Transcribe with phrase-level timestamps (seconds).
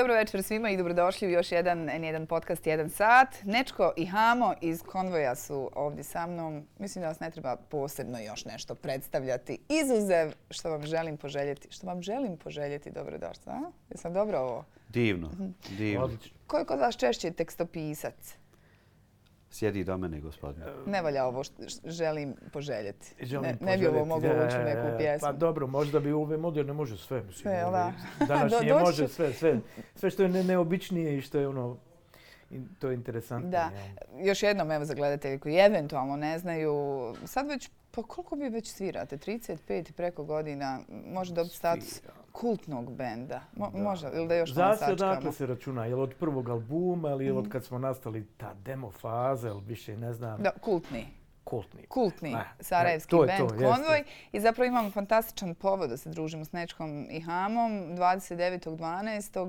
[0.00, 3.28] Dobro večer svima i dobrodošli u još jedan N1 podcast, jedan sat.
[3.44, 6.66] Nečko i Hamo iz Konvoja su ovdje sa mnom.
[6.78, 9.58] Mislim da vas ne treba posebno još nešto predstavljati.
[9.68, 11.68] Izuzev što vam želim poželjeti.
[11.70, 13.52] Što vam želim poželjeti dobrodošli.
[13.90, 14.64] Jesam dobro ovo?
[14.88, 15.46] Divno, Mhm.
[15.68, 16.10] divno.
[16.46, 18.34] Ko je kod vas češće tekstopisac?
[19.50, 20.66] Sjedi do mene, gospodine.
[20.86, 23.14] Ne valja ovo što želim poželjeti.
[23.22, 25.26] Želim ne, ne bi ovo poželjeti, moglo ući u neku pjesmu.
[25.28, 27.16] Pa dobro, možda bi u ove moderne može sve.
[27.22, 27.92] Mislim, Sve, da?
[28.28, 29.60] Današnje Do- doći može sve, sve.
[29.94, 31.76] Sve što je ne, neobičnije i što je ono,
[32.78, 33.50] to je interesantno.
[33.50, 33.70] Da.
[34.18, 36.74] Još jednom, evo za gledatelji koji eventualno ne znaju,
[37.24, 39.16] sad već, pa koliko vi već svirate?
[39.16, 42.19] 35 i preko godina, može dobiti status Svira.
[42.32, 43.40] Kultnog benda.
[43.54, 43.78] Mo, Da.
[43.80, 45.32] Može, ili da još Zasi odakle sačekamo?
[45.32, 47.46] se računa, je li od prvog albuma ili je li Mhm.
[47.46, 51.06] od kad smo nastali ta demo faza ili više ne znam, Da, kultni.
[51.44, 51.86] kultni.
[51.86, 53.66] Kultni Ne, sarajevski to je band to, jeste.
[53.66, 54.04] Konvoj.
[54.32, 57.96] I zapravo imamo fantastičan povod da se družimo s Nečkom i Hamom.
[57.96, 58.78] 29.12.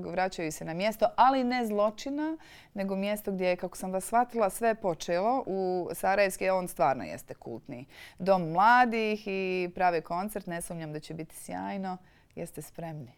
[0.04, 2.36] vraćaju se na mjesto, ali ne zločina,
[2.74, 6.50] nego mjesto gdje je, kako sam vas shvatila, sve počelo u Sarajevski.
[6.50, 7.86] On stvarno jeste kultni.
[8.18, 10.46] Dom mladih i prave koncert.
[10.46, 11.96] Ne sumnjam da će biti sjajno.
[12.34, 13.12] Jeste spremni?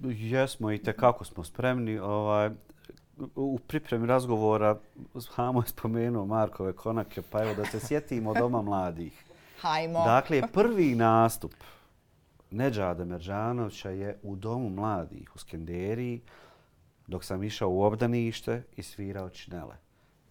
[0.00, 1.98] Jesmo i tekako smo spremni.
[1.98, 2.50] Ovaj,
[3.36, 4.78] u pripremi razgovora
[5.30, 9.24] Hamo je spomenuo Markove konake, pa evo da se sjetimo Doma mladih.
[9.60, 10.04] Hajmo.
[10.04, 11.54] Dakle, prvi nastup
[12.50, 16.20] Neđada Meržanovića je u Domu mladih u Skenderiji
[17.06, 19.76] dok sam išao u obdanište i svirao činele.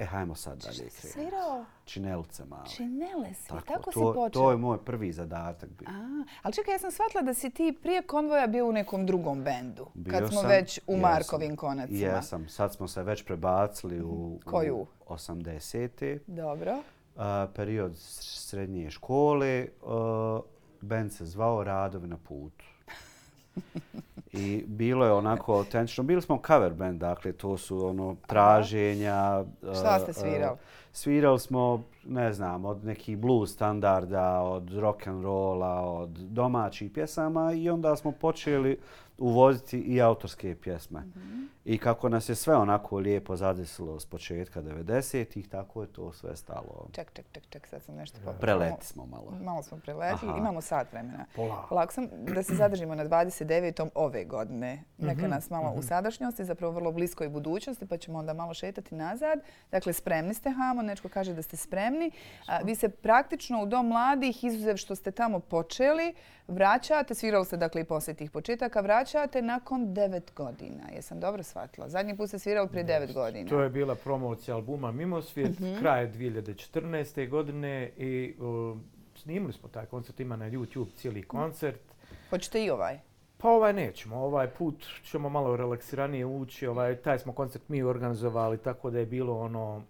[0.01, 1.07] E, hajmo sad dalje Šta si krenuti.
[1.07, 1.65] svirao?
[1.85, 2.69] Činelce male.
[2.69, 3.47] Činele si.
[3.47, 4.41] Tako, si to, počeo.
[4.41, 5.87] to je moj prvi zadatak bio.
[5.89, 9.43] A, ali čekaj, ja sam shvatila da si ti prije konvoja bio u nekom drugom
[9.43, 9.87] bendu.
[9.93, 11.99] Bio kad smo sam, već u jesam, Markovim konacima.
[11.99, 12.49] Jesam.
[12.49, 14.75] Sad smo se već prebacili u, Koju?
[14.75, 16.19] u 80.
[16.27, 16.73] Dobro.
[17.15, 17.21] Uh,
[17.55, 19.67] period srednje škole.
[19.81, 19.91] Uh,
[20.81, 22.65] band se zvao Radovi na putu.
[24.33, 26.03] I bilo je onako autentično.
[26.03, 29.43] Bili smo cover band, dakle to su ono traženja.
[29.61, 30.57] Šta ste uh, svirali?
[30.91, 37.53] Svirali smo, ne znam, od nekih blues standarda, od rock and rolla, od domaćih pjesama
[37.53, 38.79] i onda smo počeli
[39.21, 40.99] uvoziti i autorske pjesme.
[40.99, 41.41] Mhm.
[41.65, 46.35] I kako nas je sve onako lijepo zadesilo s početka 90-ih, tako je to sve
[46.35, 46.87] stalo.
[46.91, 48.31] Ček, ček, ček, ček, sad sam nešto pa...
[48.31, 49.31] Preleti smo malo.
[49.41, 50.39] Malo smo preletili, Aha.
[50.39, 51.25] imamo sat vremena.
[51.35, 51.69] Polako.
[51.69, 53.89] Polako sam da se zadržimo na 29.
[53.95, 54.83] ove godine.
[54.97, 58.95] Neka Mhm, nas malo u sadašnjosti, zapravo vrlo bliskoj budućnosti, pa ćemo onda malo šetati
[58.95, 59.39] nazad.
[59.71, 62.11] Dakle, spremni ste, Hamo, Nečko kaže da ste spremni.
[62.47, 66.13] A, vi se praktično u Dom mladih, izuzev što ste tamo počeli,
[66.51, 70.83] vraćate, svirali ste dakle i poslije tih početaka, vraćate nakon 9 godina.
[70.95, 71.89] Jesam dobro shvatila?
[71.89, 73.49] Zadnji put ste svirali prije 9 godina.
[73.49, 75.79] To je bila promocija albuma Mimosvijet, Mhm.
[75.79, 77.29] kraj 2014.
[77.29, 78.77] godine i uh,
[79.15, 81.81] snimili smo taj koncert, ima na YouTube cijeli koncert.
[82.29, 82.99] Hoćete i ovaj?
[83.37, 88.57] Pa ovaj nećemo, ovaj put ćemo malo relaksiranije ući, ovaj, taj smo koncert mi organizovali,
[88.57, 89.83] tako da je bilo ono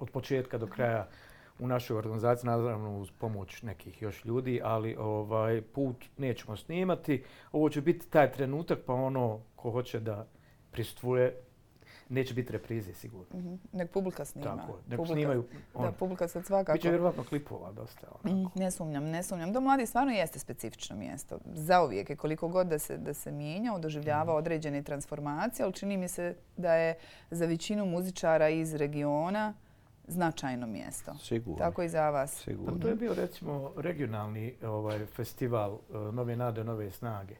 [0.00, 1.08] od početka do kraja
[1.60, 7.22] u našoj organizaciji, naravno uz pomoć nekih još ljudi, ali ovaj put nećemo snimati.
[7.52, 10.26] Ovo će biti taj trenutak, pa ono ko hoće da
[10.70, 11.36] pristvuje,
[12.08, 13.38] neće biti reprize sigurno.
[13.38, 13.54] Mhm.
[13.72, 14.56] Nek publika snima.
[14.56, 15.44] Tako, nek Publika- snimaju.
[15.74, 16.72] Da, On, publika sad svakako.
[16.72, 18.06] Biće vjerovatno klipova dosta.
[18.24, 18.34] Ono.
[18.36, 19.52] Mm, Ne sumnjam, ne sumnjam.
[19.52, 21.38] Dom mladih stvarno jeste specifično mjesto.
[21.46, 26.08] Zauvijek je koliko god da se, da se mijenja, doživljava određene transformacije, ali čini mi
[26.08, 26.94] se da je
[27.30, 29.54] za većinu muzičara iz regiona
[30.10, 31.14] značajno mjesto.
[31.14, 31.58] Sigurno.
[31.58, 32.34] Tako i za vas.
[32.36, 32.78] Pa Sigurno.
[32.78, 37.34] to je bio recimo regionalni ovaj festival uh, Nove nade, Nove snage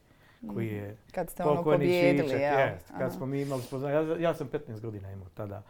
[0.55, 2.59] koji je Kad ste ono pobjedili, jel?
[2.59, 2.91] jest.
[2.91, 2.99] Aha.
[2.99, 5.63] Kad smo mi imali spoznanje, ja, ja sam 15 godina imao tada,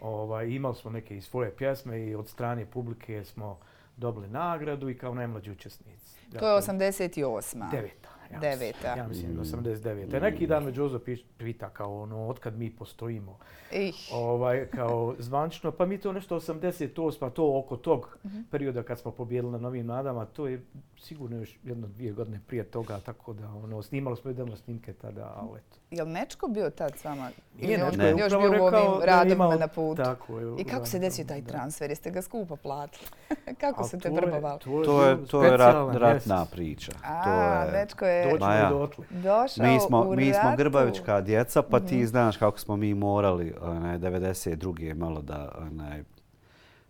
[0.00, 3.58] ovaj, imali smo neke i svoje pjesme i od strane publike smo
[3.96, 6.16] dobili nagradu i kao najmlađi učesnici.
[6.38, 7.70] To je 88.
[7.70, 8.08] Deveta.
[8.32, 8.88] Ja Deveta.
[8.88, 9.40] Ja mislim Mm.
[9.40, 10.20] 89.
[10.20, 13.38] Neki dan me piš- pita kao ono, otkad mi postojimo
[13.72, 16.84] Ih, ovaj, kao zvančno, pa mi to nešto 88,
[17.18, 18.40] pa to oko tog Mhm.
[18.50, 20.62] perioda kad smo pobjedili na Novim nadama, to je
[20.98, 25.32] sigurno još jedno dvije godine prije toga, tako da ono, snimali smo jedno snimke tada,
[25.36, 25.76] ali eto.
[25.90, 27.30] je li Nečko bio tad s vama?
[27.56, 30.02] Nije Nečko je još bio u ovim da radovima na putu?
[30.02, 30.54] Tako je.
[30.58, 31.48] I kako se desio taj da.
[31.48, 31.90] transfer?
[31.90, 33.06] Jeste ga skupo platili?
[33.60, 34.40] kako A su te to je-?
[34.84, 36.92] To je, to je rat, ratna priča.
[37.04, 37.30] A, to
[37.66, 38.66] je, Nečko je Maja.
[38.66, 39.04] i dotle.
[39.12, 42.04] došao mi smo, u mi smo grbavička djeca, pa ti Mhm.
[42.04, 44.54] znaš kako smo mi morali onaj, 92.
[44.94, 46.02] malo da onaj,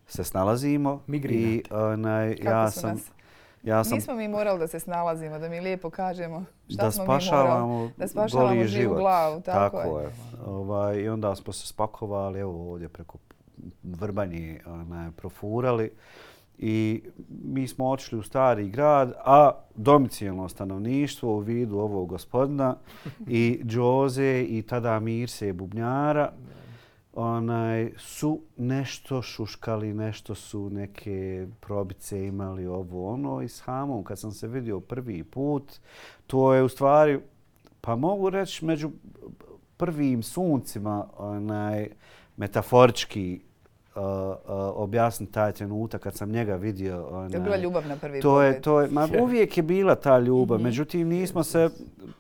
[0.06, 1.02] se snalazimo.
[1.06, 1.46] Migrinate.
[1.46, 3.10] I onaj, Kako ja su sam, nas-
[3.62, 7.02] ja sam Nismo mi morali da se snalazimo, da mi lijepo kažemo šta da smo
[7.02, 7.22] mi morali.
[7.22, 8.98] spašavamo, Da spašavamo goli živu život.
[8.98, 10.02] glavu, tako je.
[10.02, 10.10] je.
[10.46, 13.18] Ovaj, I onda smo se spakovali, evo ovdje preko
[13.84, 15.90] Vrbanje onaj, profurali
[16.64, 17.02] I
[17.44, 22.76] mi smo otišli u stari grad, a domicijalno stanovništvo u vidu ovog gospodina
[23.26, 26.32] i Džoze i tada Mirse Bubnjara
[27.12, 33.42] onaj, su nešto šuškali, nešto su neke probice imali ovo ono.
[33.42, 35.72] I s Hamom, kad sam se vidio prvi put,
[36.26, 37.20] to je u stvari,
[37.80, 38.90] pa mogu reći, među
[39.76, 41.88] prvim suncima onaj,
[42.36, 43.40] metaforički
[43.94, 44.36] uh, uh,
[44.74, 47.06] objasniti taj trenutak kad sam njega vidio.
[47.10, 48.54] Onaj, To je bila ljubav na prvi to pogled.
[48.54, 51.70] je, to je, ma uvijek je bila ta ljubav, međutim nismo se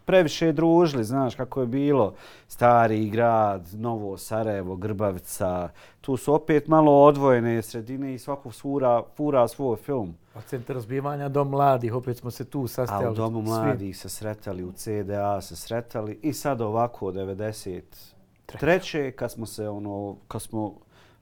[0.04, 2.14] previše družili, znaš kako je bilo
[2.48, 5.68] stari grad, Novo Sarajevo, Grbavica,
[6.00, 10.14] tu su opet malo odvojene sredine i svako fura, fura svoj film.
[10.34, 13.12] A centar zbivanja dom mladih, opet smo se tu A sastajali.
[13.12, 19.10] u Domu mladih se sretali, u CDA se sretali i sad ovako 93.
[19.10, 20.74] kad smo se ono, kad smo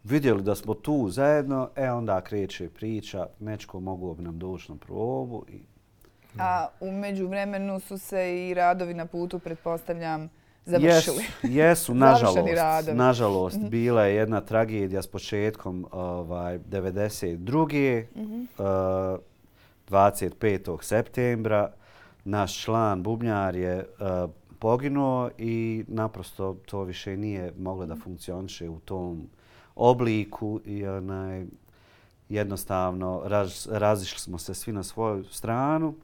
[0.05, 4.79] vidjeli da smo tu zajedno, e onda kreće priča, nečko mogu bi nam doći na
[4.79, 5.61] probu i
[6.38, 10.29] A u međuvremenu su se i radovi na putu, pretpostavljam,
[10.64, 11.17] završili.
[11.17, 12.38] Jesu, jesu nažalost.
[12.93, 18.05] Nažalost, bila je jedna tragedija s početkom ovaj, 92.
[18.58, 19.20] Uh,
[19.88, 20.82] 25.
[20.82, 21.73] septembra.
[22.25, 28.81] Naš član Bubnjar je uh, poginuo i naprosto to više nije moglo da funkcioniše u
[28.81, 29.29] tom
[29.80, 31.46] obliku i onaj,
[32.28, 35.94] jednostavno raz, razišli smo se svi na svoju stranu.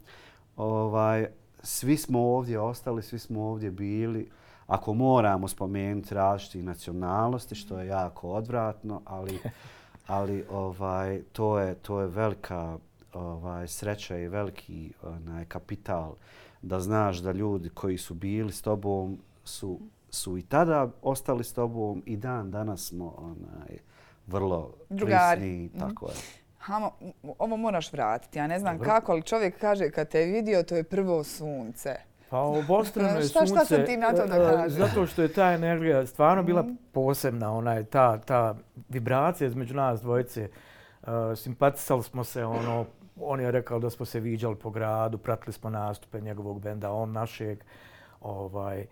[0.56, 1.26] Ovaj,
[1.62, 4.30] svi smo ovdje ostali, svi smo ovdje bili.
[4.66, 9.38] Ako moramo spomenuti različitih nacionalnosti, što je jako odvratno, ali,
[10.06, 12.78] ali ovaj, to, je, to je velika
[13.12, 16.14] ovaj, sreća i veliki onaj, kapital
[16.62, 19.80] da znaš da ljudi koji su bili s tobom su,
[20.16, 23.78] su i tada ostali s tobom i dan danas smo onaj,
[24.26, 25.40] vrlo Drugari.
[25.40, 25.70] prisni.
[25.80, 26.14] Tako je.
[26.58, 26.90] Hamo,
[27.38, 28.38] ovo moraš vratiti.
[28.38, 28.90] Ja ne znam Dobro.
[28.90, 31.94] kako, ali čovjek kaže kad te je vidio, to je prvo sunce.
[32.30, 33.64] Pa obostrano je Šta- šta sunce.
[33.66, 34.72] sad ti na to da e, kažeš?
[34.72, 36.72] Zato što je ta energija stvarno bila Mhm.
[36.92, 38.54] posebna, onaj, ta, ta
[38.88, 40.48] vibracija između nas dvojice.
[41.02, 42.86] Uh, simpatisali smo se, ono,
[43.16, 47.12] on je rekao da smo se viđali po gradu, pratili smo nastupe njegovog benda, on
[47.12, 47.58] našeg.
[48.20, 48.86] Ovaj, I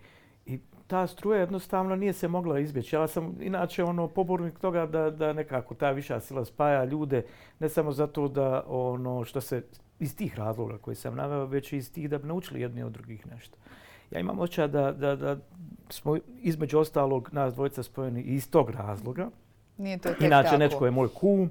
[0.87, 2.95] ta struja jednostavno nije se mogla izbjeći.
[2.95, 7.25] Ja sam inače ono pobornik toga da, da nekako ta viša sila spaja ljude,
[7.59, 9.63] ne samo zato da ono što se
[9.99, 13.27] iz tih razloga koje sam naveo, već iz tih da bi naučili jedni od drugih
[13.27, 13.57] nešto.
[14.11, 15.37] Ja imam očaj da, da, da
[15.89, 19.29] smo između ostalog nas dvojica spojeni iz tog razloga.
[19.77, 20.57] Nije to tek Inače, tako.
[20.57, 21.49] Nečko je moj kum.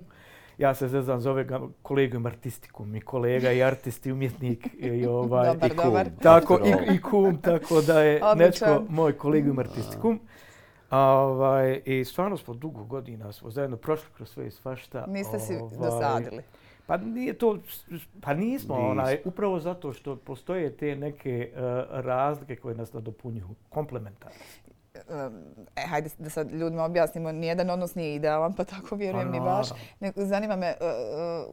[0.58, 5.46] Ja se zezam, zove ga kolegom artistikum i kolega i artist i umjetnik i ovaj...
[5.46, 5.84] Dobar, i kum.
[5.84, 6.08] dobar.
[6.22, 8.70] Tako, i, i kum, tako da je Odličan.
[8.70, 10.20] Nečko moj kolegium artistikum.
[10.90, 15.04] A, ovaj, I stvarno smo dugo godina smo zajedno prošli kroz sve i svašta.
[15.08, 16.42] Niste si Ovaj, dosadili.
[16.86, 17.58] Pa nije to,
[18.20, 18.88] pa nismo, Nismo.
[18.90, 21.60] onaj, upravo zato što postoje te neke uh,
[21.90, 24.36] razlike koje nas nadopunjuju, komplementarne.
[24.94, 29.68] E, hajde da sad ljudima objasnimo, nijedan odnos nije idealan, pa tako vjerujem ni vaš.
[30.00, 30.86] Ne, zanima me e, e,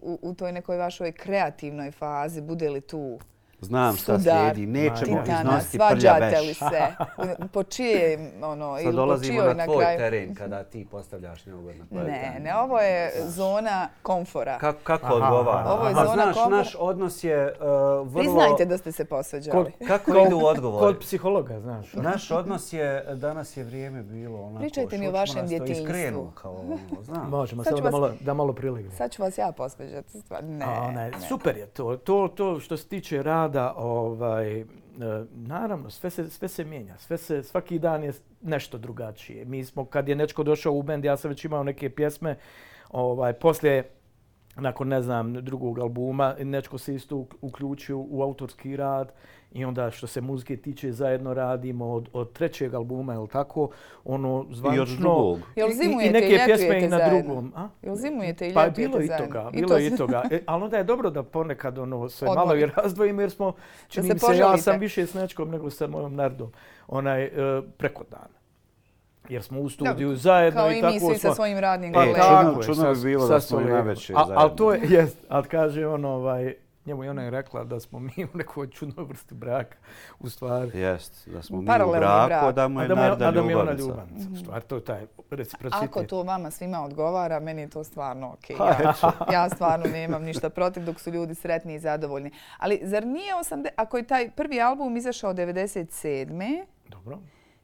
[0.02, 3.20] u, u toj nekoj vašoj kreativnoj fazi, bude li tu
[3.62, 6.58] Znam šta Sudar, slijedi, nećemo titana, iznositi prlja svađate li veš.
[6.58, 6.82] se?
[7.54, 11.46] Po čije, ono, Sad ili po dolazimo čijoj na na tvoj teren kada ti postavljaš
[11.46, 14.58] neugodno Ne, ne, ovo je zona komfora.
[14.58, 15.70] Kako, kako Aha, odgovara?
[15.70, 16.58] ovo je zona znaš, komfora.
[16.58, 17.68] naš odnos je uh,
[18.08, 18.12] vrlo...
[18.16, 19.72] Priznajte da ste se posveđali.
[19.88, 20.86] Kako Kod- idu odgovori?
[20.86, 21.94] Kod psihologa, znaš.
[22.12, 24.60] Naš odnos je, danas je vrijeme bilo onako...
[24.60, 25.84] Pričajte mi o vašem djetinjstvu.
[25.84, 27.30] Iskrenu, kao ono, znam.
[27.38, 28.92] Možemo, samo da malo, da malo prilignu.
[28.92, 30.20] Sad ću vas ja posveđati.
[30.20, 31.12] stvar- Ne, ne.
[31.28, 31.98] Super je to.
[31.98, 34.66] To, to što se tiče rada, ovaj, e,
[35.34, 36.98] naravno, sve se, sve se mijenja.
[36.98, 39.46] Sve se, svaki dan je nešto drugačije.
[39.46, 42.38] Mi smo, kad je Nečko došao u bend, ja sam već imao neke pjesme.
[42.90, 43.90] Ovaj, poslije,
[44.62, 49.12] nakon, ne znam, drugog albuma, Nečko se isto uk- uključio u autorski rad.
[49.54, 53.70] I onda što se muzike tiče, zajedno radimo od, od trećeg albuma, je li tako?
[54.06, 54.98] Ono, zvanično...
[55.00, 55.40] drugog.
[55.56, 57.20] Jel I- i- zimujete I neke i pjesme i na zajedno?
[57.24, 57.54] drugom.
[57.56, 57.68] A?
[57.82, 59.28] Jel zimujete i Pa ljetujete bilo i zajedno?
[59.28, 60.24] toga, I bilo to i toga.
[60.32, 62.48] E, ali onda je dobro da ponekad ono sve Odmorite.
[62.48, 63.54] malo i razdvojimo jer smo,
[63.88, 66.52] čini se se, ja sam više s Nečkom nego sa mojom Nardom,
[66.88, 67.32] onaj, e,
[67.78, 68.41] preko dana.
[69.32, 71.94] Jer smo u studiju zajedno Kao i i tako mi svi sa svojim radnim E,
[71.94, 72.26] Pa kolegama.
[72.30, 74.72] čudno- tako je, čudno bi sa- bilo sa da smo i navečer A- Ali to
[74.72, 74.98] je, zajedno.
[74.98, 76.54] jest, ali kaže on, ovaj,
[76.86, 79.78] njemu je ona i rekla da smo mi u nekoj čudnoj vrsti braka,
[80.20, 80.80] u stvari.
[80.80, 82.32] Jest, da smo mi u braku, brak.
[82.34, 83.84] a da mu je da, je, Narda a da mi je ona ljubavnica.
[83.84, 84.30] ljubavnica.
[84.34, 85.84] U stvari, to je taj reciprocitet.
[85.84, 88.56] Ako to vama svima odgovara, meni je to stvarno okej.
[88.58, 88.94] Pa, Ja,
[89.34, 92.32] ja stvarno nemam ništa protiv dok su ljudi sretni i zadovoljni.
[92.58, 93.68] Ali zar nije 80...
[93.76, 96.66] Ako je taj prvi album izašao 97.
[96.88, 97.20] Dobro.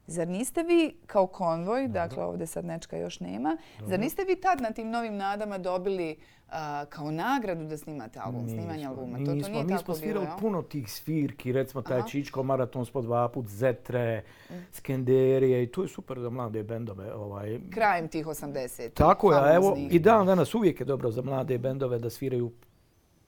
[0.08, 4.62] Zar niste vi kao konvoj, dakle ovdje sad nečka još nema, zar niste vi tad
[4.62, 6.18] na tim novim nadama dobili
[6.50, 9.18] a, kao nagradu da snimate album, snimanje albuma?
[9.18, 12.08] To, to nismo, nije mi smo svirali bilo, puno tih svirki, recimo taj Aha.
[12.08, 14.54] Čičko maraton spod dva put, Zetre, Mm.
[14.72, 17.14] Skenderije i to je super za mlade bendove.
[17.14, 17.60] Ovaj.
[17.74, 18.90] Krajem tih 80.
[18.94, 22.52] Tako je, evo i dan danas uvijek je dobro za mlade bendove da sviraju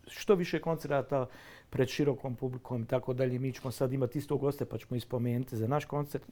[0.07, 1.25] što više koncerata
[1.69, 3.39] pred širokom publikom i tako dalje.
[3.39, 6.23] Mi ćemo sad imati isto goste pa ćemo ispomenuti za naš koncert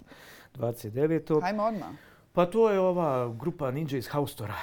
[0.56, 1.42] 29.
[1.42, 1.90] Hajmo odmah.
[2.34, 4.56] Pa to je ova grupa Ninja iz Haustora.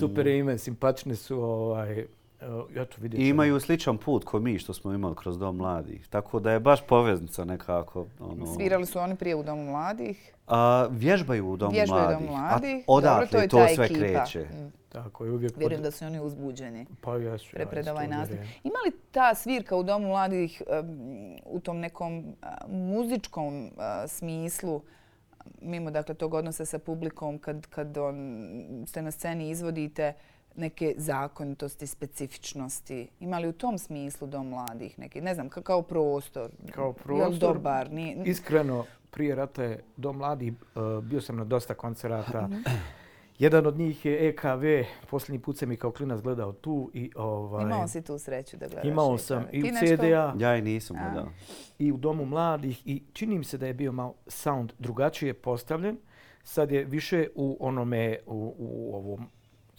[0.00, 1.42] Super je ime, simpatični su.
[1.42, 2.06] Ovaj,
[2.40, 6.08] evo, eto, vidjet I imaju sličan put ko mi što smo imali kroz Dom mladih.
[6.08, 8.06] Tako da je baš poveznica nekako.
[8.20, 10.34] Ono, Svirali su oni prije u Domu mladih.
[10.46, 12.26] A, vježbaju u Domu Vježbaju u mladih.
[12.26, 12.76] Domu mladih.
[12.76, 14.00] A odatle Dobro, to je to, sve ekipa.
[14.00, 14.40] kreće.
[14.40, 14.72] Mm.
[14.88, 15.56] Tako je uvijek...
[15.56, 16.86] Vjerujem da su oni uzbuđeni.
[17.00, 18.38] Pa jesu, pre, pred isto ovaj nastup.
[18.64, 20.86] Ima li ta svirka u Domu mladih em,
[21.44, 24.82] u tom nekom a, muzičkom a, smislu,
[25.60, 30.12] mimo dakle tog odnosa sa publikom, kad, kad on, ste na sceni izvodite
[30.56, 33.08] neke zakonitosti, specifičnosti?
[33.20, 36.50] Ima li u tom smislu Dom mladih neki, ne znam, ka- kao prostor?
[36.70, 37.92] Kao prostor, dobar?
[37.92, 42.42] Nije, Iskreno, prije rata je Dom mladi, uh, bio sam na dosta koncerata.
[42.42, 42.60] Mhm.
[43.38, 44.64] Jedan od njih je EKV,
[45.10, 48.66] posljednji put sam i kao klinac gledao tu i ovaj, Imao si tu sreću da
[48.66, 48.84] gledaš?
[48.84, 49.18] imao EKV.
[49.18, 49.66] sam i u?
[49.78, 51.00] CDA Ja i nisam A.
[51.04, 51.28] gledao.
[51.78, 55.98] i u Domu mladih i čini mi se da je bio malo sound drugačije postavljen.
[56.42, 59.26] Sad je više u onome, u, u ovom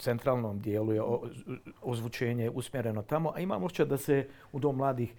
[0.02, 1.02] centralnom dijelu je
[1.82, 5.14] ozvučenje usmjereno tamo, a imam osjećaj da se u Dom mladih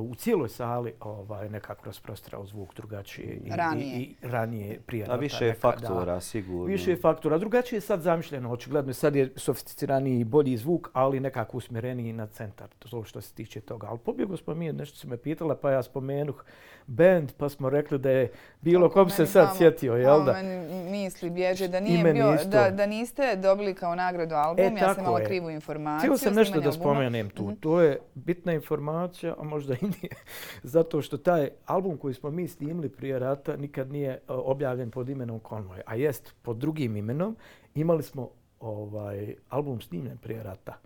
[0.00, 3.96] u cijeloj sali ovaj, nekako rasprostrao zvuk drugačije i, Ranije.
[3.98, 6.64] i, i ranije prije A više je faktora, sigurno.
[6.64, 7.38] Više je faktora.
[7.38, 12.26] Drugačije je sad zamišljeno, očigledno sad je sofisticiraniji i bolji zvuk, ali nekako usmjereniji na
[12.26, 13.86] centar, to što se tiče toga.
[13.86, 16.44] Ali pobjego smo mi, nešto se me pitala, pa ja spomenuh
[16.86, 20.32] band, pa smo rekli da je bilo kom se sad tamo- sjetio, jel da?
[20.32, 22.48] Meni misli bježe da nije meni bio, isto.
[22.48, 24.64] da, da niste dobili kao nagradu album.
[24.64, 25.26] E, ja sam imala je.
[25.26, 26.12] krivu informaciju.
[26.12, 27.42] Htio sam nešto da spomenem tu.
[27.44, 27.54] Mhm.
[27.54, 30.12] To je bitna informacija, a možda i nije.
[30.62, 35.08] Zato što taj album koji smo mi snimili prije rata nikad nije e, objavljen pod
[35.08, 37.36] imenom Convoy, a jest pod drugim imenom.
[37.74, 40.78] Imali smo ovaj album snimljen prije rata.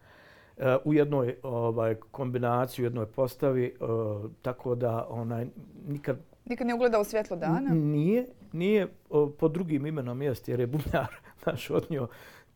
[0.58, 3.72] E, u jednoj ovaj kombinaciji, u jednoj postavi, e,
[4.42, 5.46] tako da onaj
[5.88, 7.70] nikad Nikad nije ugledao svjetlo dana?
[7.70, 11.08] Nije, nije o, pod drugim imenom jest jer je bubnjar
[11.46, 12.08] naš odnio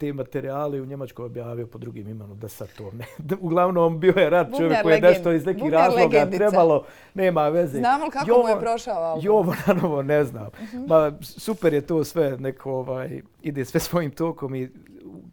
[0.05, 3.07] te materijale u Njemačkoj objavio pod drugim imenom da sad to ne.
[3.41, 6.39] Uglavnom bio je rad čovjek koji je nešto iz nekih razloga legendica.
[6.39, 6.85] trebalo,
[7.15, 7.79] nema veze.
[7.79, 9.25] Znamo li kako mu je prošao album?
[9.25, 10.49] Jovanovo ne znam.
[10.87, 14.71] Ma, super je to sve, neko ovaj, ide sve svojim tokom i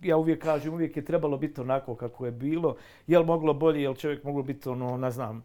[0.01, 2.75] ja uvijek kažem, uvijek je trebalo biti onako kako je bilo.
[3.07, 5.43] Jel moglo bolje, jel čovjek moglo biti ono, ne znam,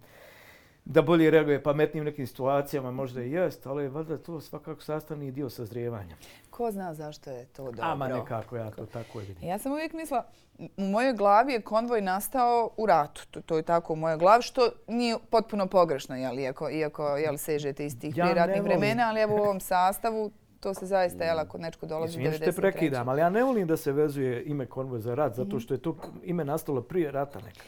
[0.84, 5.30] da bolje reaguje pametnijim nekim situacijama, možda i jest, ali je valjda to svakako sastavni
[5.30, 6.16] dio sazrijevanja.
[6.56, 7.82] Ko zna zašto je to dobro?
[7.82, 9.36] Ama nekako ja to tako vidim.
[9.40, 10.24] Ja sam uvijek mislila,
[10.58, 13.26] u mojoj glavi je konvoj nastao u ratu.
[13.30, 17.36] To, to je tako u mojoj glavi, što nije potpuno pogrešno, jel, iako, iako jel,
[17.36, 21.38] sežete iz tih Ja volim- vremena, ali evo u ovom sastavu to se zaista, jel,
[21.38, 22.56] ako nečko dolazi Mislim, što te 93.
[22.56, 25.78] prekidam, ali ja ne volim da se vezuje ime konvoj za rat, zato što je
[25.78, 27.66] to ime nastalo prije rata nekad.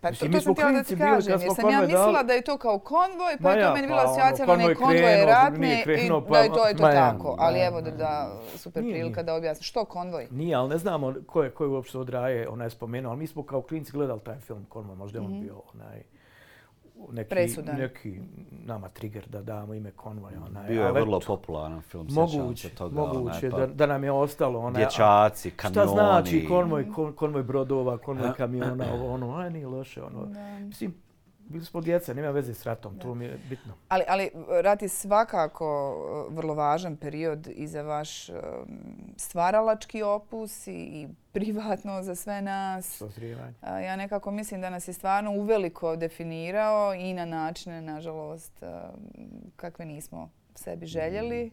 [0.00, 1.46] Pa to, Mislim, to mi sam smo htjela da klinci ti bili kažem, kad jer
[1.46, 3.60] smo sam ja konvoj mislila dali- da je to kao konvoj, pa Ma je to
[3.60, 6.48] ja, meni pa bila ono, asocijacija na one konvoj konvoje ratne i krenuo, da je
[6.48, 7.36] pa- to je to ja, tako.
[7.38, 8.12] Ali ja, evo da, da
[8.56, 9.62] super prilika da objasnim.
[9.62, 10.26] Što konvoj?
[10.30, 13.26] Nije, ali ne znamo ko je, ko je uopšte od Raje onaj spomenuo, ali mi
[13.26, 16.02] smo kao klinci gledali taj film Konvoj, možda je on bio onaj
[17.12, 17.76] neki, Presudan.
[17.76, 20.32] neki nama trigger da damo ime Konvoj.
[20.46, 23.00] Onaj, Bio je vrlo popularan film, sjećam Moguće, se toga.
[23.00, 24.60] moguće onaj, pa da, da nam je ostalo.
[24.60, 25.88] Onaj, Dječaci, kamioni.
[25.88, 30.28] Šta znači konvoj, kon, konvoj brodova, konvoj kamiona, ovo ono, aj nije loše, ono.
[30.60, 30.94] Mislim,
[31.48, 33.74] bili smo djeca, nema veze s ratom, to mi je bitno.
[33.88, 34.30] Ali, ali
[34.62, 35.96] rat je svakako
[36.28, 38.36] uh, vrlo važan period i za vaš um,
[39.16, 42.96] stvaralački opus i, i privatno za sve nas.
[42.96, 43.54] Sazrijevanje.
[43.60, 48.68] A, Ja nekako mislim da nas je stvarno uveliko definirao i na načine, nažalost, um,
[49.56, 51.50] kakve nismo sebi željeli.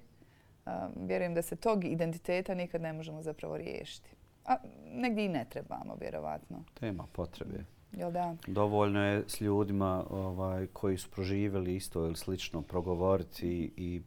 [0.65, 0.73] Um,
[1.07, 4.09] Vjerujem da se tog identiteta nikad ne možemo zapravo riješiti.
[4.45, 6.63] A negdje i ne trebamo, vjerovatno.
[6.73, 7.74] Tema potrebe.
[7.97, 8.35] Jel da?
[8.47, 14.01] Dovoljno je s ljudima ovaj, koji su proživjeli isto ili slično progovoriti i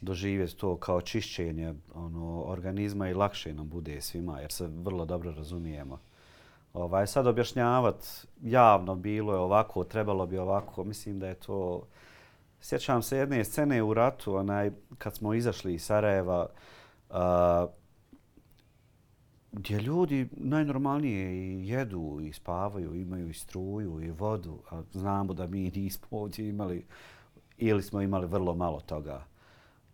[0.00, 5.32] doživjeti to kao čišćenje ono, organizma i lakše nam bude svima jer se vrlo dobro
[5.32, 5.98] razumijemo.
[6.74, 11.82] Ovaj, sad objašnjavat javno bilo je ovako, trebalo bi ovako, mislim da je to...
[12.62, 16.46] Sjećam se jedne scene u ratu, onaj, kad smo izašli iz Sarajeva,
[17.10, 17.16] uh,
[19.52, 25.46] gdje ljudi najnormalnije i jedu i spavaju, imaju i struju i vodu, a znamo da
[25.46, 26.84] mi nismo ovdje imali
[27.58, 29.24] ili smo imali vrlo malo toga.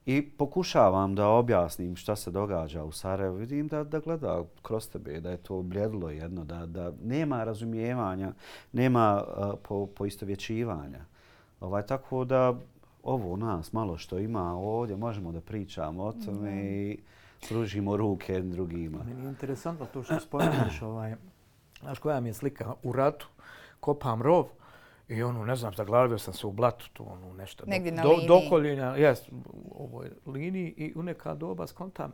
[0.06, 3.36] I pokušavam da objasnim šta se događa u Sarajevu.
[3.36, 8.32] Vidim da, da gleda kroz tebe, da je to bljedilo jedno, da, da nema razumijevanja,
[8.72, 11.04] nema uh, po, poistovjećivanja.
[11.60, 12.58] Ovaj, tako da
[13.02, 16.66] ovo nas malo što ima ovdje, možemo da pričamo o tome mm.
[16.66, 16.98] i
[17.48, 18.98] pružimo ruke jednim drugima.
[19.04, 21.14] Meni je interesantno to što spomenaš, ovaj,
[21.80, 23.28] znaš koja mi je slika u ratu,
[23.80, 24.46] kopam rov,
[25.08, 27.64] I ono, ne znam, zaglavio sam se u blatu tu, ono, nešto.
[27.66, 28.28] Negdje na do, liniji.
[28.28, 32.12] Dokoljenja, jes, u ovoj liniji i u neka doba skontam,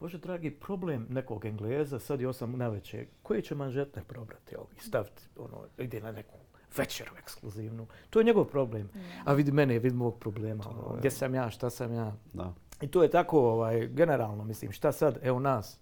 [0.00, 4.76] Bože dragi, problem nekog Engleza, sad je osam na veće, koje će manžetne probrati ovi,
[4.78, 6.38] staviti, ono, ide na neku
[6.76, 7.86] večeru ekskluzivnu.
[8.10, 8.82] To je njegov problem.
[8.82, 8.98] Mm.
[9.24, 12.12] A vidi mene, vidi mog problema, ono, gdje sam ja, šta sam ja.
[12.32, 12.54] Da.
[12.82, 15.78] I to je tako, ovaj, generalno, mislim, šta sad, evo nas,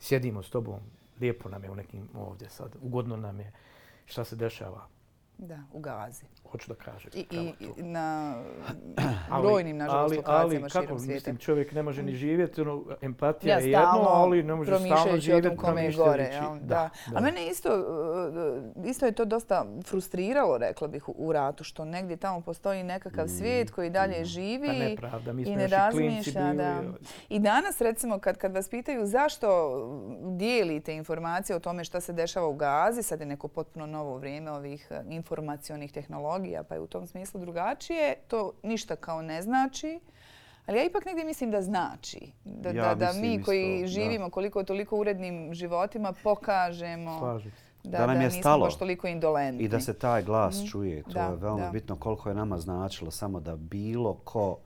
[0.00, 0.80] sjedimo s tobom,
[1.20, 3.52] lijepo nam je u nekim ovdje sad, ugodno nam je,
[4.06, 4.86] šta se dešava.
[5.38, 6.24] Da, u Gazi.
[6.50, 7.10] Hoću da kažem.
[7.14, 8.36] I, i na
[9.40, 13.58] brojnim, nažalost, ali, lokacijama ali, kako, Mislim, čovjek ne može ni živjeti, ono, empatija ja,
[13.58, 15.46] je jedno, ali ne može stalno živjeti.
[15.46, 16.30] o tom kome je gore.
[16.32, 16.90] Ja, da, da.
[17.10, 17.18] da.
[17.18, 17.68] A mene isto,
[18.78, 23.24] uh, isto je to dosta frustriralo, rekla bih, u ratu, što negdje tamo postoji nekakav
[23.24, 24.24] mm, svijet koji dalje mm.
[24.24, 26.54] živi pa nepravda, mi i ne razmišlja.
[26.54, 26.80] Da.
[27.28, 29.48] I danas, recimo, kad, kad vas pitaju zašto
[30.36, 34.50] dijelite informacije o tome šta se dešava u Gazi, sad je neko potpuno novo vrijeme
[34.50, 38.14] ovih uh, informacijonih tehnologija, pa je u tom smislu drugačije.
[38.28, 40.00] To ništa kao ne znači.
[40.66, 42.32] Ali ja ipak negdje mislim da znači.
[42.44, 44.30] Da, ja da, da mi koji isto, živimo da.
[44.30, 47.40] koliko toliko urednim životima pokažemo
[47.84, 49.64] da, da, nam je da stalo baš toliko indolentni.
[49.64, 50.66] I da se taj glas mm.
[50.66, 51.02] čuje.
[51.02, 51.70] To da, je veoma da.
[51.70, 54.58] bitno koliko je nama značilo samo da bilo ko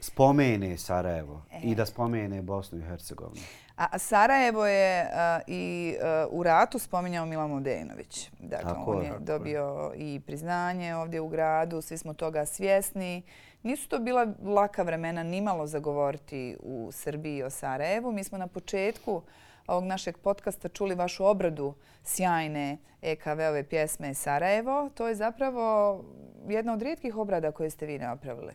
[0.00, 1.60] spomene Sarajevo e.
[1.62, 3.46] i da spomene Bosnu i Hercegovinu.
[3.78, 5.94] A Sarajevo je uh, i
[6.28, 8.30] uh, u ratu spominjao Milan Mladenović.
[8.40, 10.14] Dakle, tako on je, je dobio je.
[10.14, 13.22] i priznanje ovdje u gradu, svi smo toga svjesni.
[13.62, 18.12] Nisu to bila laka vremena nimalo zagovoriti u Srbiji o Sarajevu.
[18.12, 19.22] Mi smo na početku
[19.66, 24.90] ovog našeg podcasta čuli vašu obradu sjajne EKV-ove pjesme Sarajevo.
[24.94, 26.04] To je zapravo
[26.48, 28.52] jedna od rijetkih obrada koje ste vi napravili.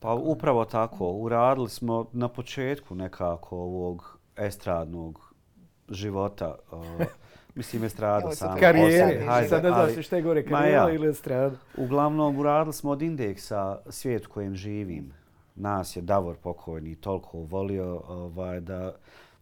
[0.00, 1.10] Pa upravo tako.
[1.10, 5.34] Uradili smo na početku nekako ovog estradnog
[5.88, 6.54] života.
[6.72, 6.78] Uh,
[7.54, 8.56] mislim, estrada sama.
[8.60, 9.24] Karijere.
[9.26, 11.56] Hajde, Sad ne znaš što je gore, karijera ja, ili estrada.
[11.76, 15.12] Uglavnom, uradili smo od indeksa svijet kojem živim.
[15.54, 18.94] Nas je Davor pokojni toliko volio ovaj, da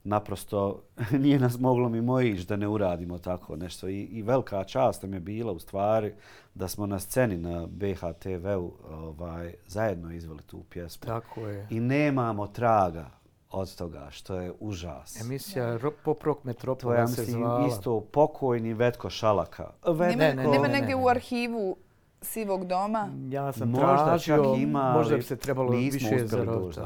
[0.05, 0.83] naprosto
[1.23, 3.89] nije nas moglo mi mojić da ne uradimo tako nešto.
[3.89, 6.13] I, I velika čast nam je bila u stvari
[6.55, 11.07] da smo na sceni na BHTV-u ovaj, zajedno izveli tu pjesmu.
[11.07, 11.67] Tako je.
[11.71, 13.20] I nemamo traga
[13.51, 15.21] od toga, što je užas.
[15.21, 17.57] Emisija Pop Rock Metropola se zvala.
[17.57, 19.71] To je, isto pokojni Vetko Šalaka.
[19.87, 20.17] Vet...
[20.17, 21.77] Nema, ne, ne, nema negdje u arhivu
[22.23, 23.09] Sivog doma?
[23.29, 26.81] Ja sam možda tražio, čak ima, možda bi se trebalo više zarobiti.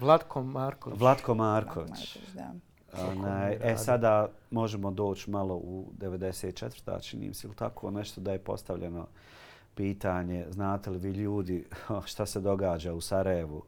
[0.00, 1.00] Vlatko Marković.
[1.00, 2.18] Vlatko Marković.
[2.34, 2.52] da.
[3.10, 7.02] Onaj, e, sada možemo doći malo u 94.
[7.02, 9.06] čini se ili tako nešto da je postavljeno
[9.74, 11.66] pitanje, znate li vi ljudi
[12.10, 13.62] šta se događa u Sarajevu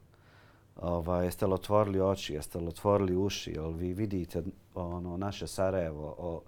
[0.76, 4.42] ovaj, jeste li otvorili oči, jeste li otvorili uši, jel vi vidite
[4.74, 6.42] ono naše Sarajevo, o,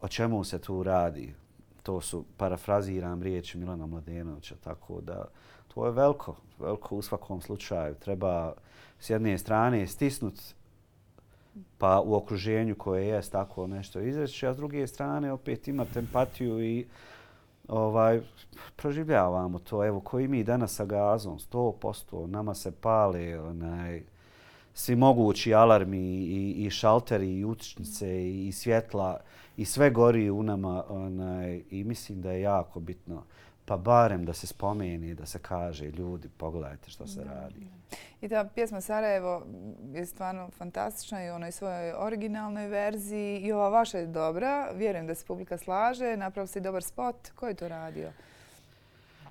[0.00, 1.34] o čemu se tu radi.
[1.82, 5.24] To su, parafraziram riječi Milana Mladenovića, tako da
[5.74, 7.94] to je veliko, veliko u svakom slučaju.
[7.94, 8.52] Treba
[8.98, 10.34] s jedne strane stisnut
[11.78, 16.64] pa u okruženju koje je tako nešto izreći, a s druge strane opet imati empatiju
[16.64, 16.86] i
[17.68, 18.20] ovaj,
[18.76, 19.84] proživljavamo to.
[19.84, 24.02] Evo, koji mi danas sa gazom, 100%, nama se pale onaj,
[24.74, 29.20] svi mogući alarmi i, i šalteri i utičnice i svjetla
[29.56, 33.22] i sve gori u nama onaj, i mislim da je jako bitno
[33.66, 37.66] pa barem da se spomeni, da se kaže ljudi, pogledajte što se radi.
[38.20, 39.42] I ta pjesma Sarajevo
[39.92, 44.70] je stvarno fantastična i u onoj svojoj originalnoj verziji i ova vaša je dobra.
[44.74, 46.16] Vjerujem da se publika slaže.
[46.16, 47.16] Napravo se i dobar spot.
[47.34, 48.08] Ko je to radio?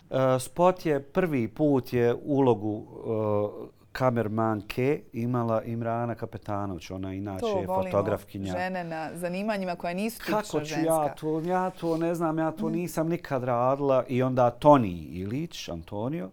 [0.09, 7.63] Uh, spot je prvi put je ulogu uh, kamermanke imala Imrana Kapetanović, ona inače to
[7.65, 8.53] fotografkinja.
[8.53, 10.85] To žene na zanimanjima koja nisu tipično ženska.
[10.85, 12.71] Kako ću ja to, ja to ne znam, ja to mm.
[12.71, 14.03] nisam nikad radila.
[14.07, 16.29] I onda Toni Ilić, Antonio,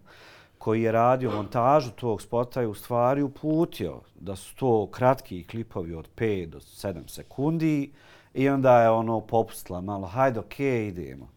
[0.57, 5.95] koji je radio montažu tog spota i u stvari uputio da su to kratki klipovi
[5.95, 7.91] od 5 do 7 sekundi
[8.33, 11.29] i onda je ono popustila malo, hajde okej, okay, idemo.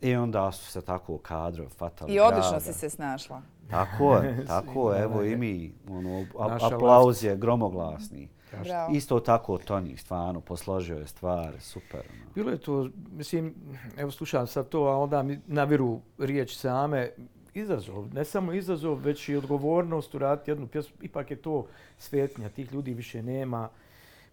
[0.00, 3.42] I onda su se tako kadro fatali I odlično si se snašla.
[3.70, 5.02] Tako je, tako je.
[5.02, 6.26] Evo i mi, ono,
[6.60, 8.28] aplauz je gromoglasni.
[8.64, 8.94] Bravo.
[8.94, 12.00] Isto tako Toni stvarno posložio je stvari, super.
[12.00, 12.30] Ono.
[12.34, 13.54] Bilo je to, mislim,
[13.96, 17.10] evo slušam sad to, a onda mi naviru riječ same
[17.54, 18.14] izazov.
[18.14, 20.96] Ne samo izazov, već i odgovornost uraditi jednu pjesmu.
[21.02, 21.66] Ipak je to
[21.98, 23.68] svetnja, tih ljudi više nema.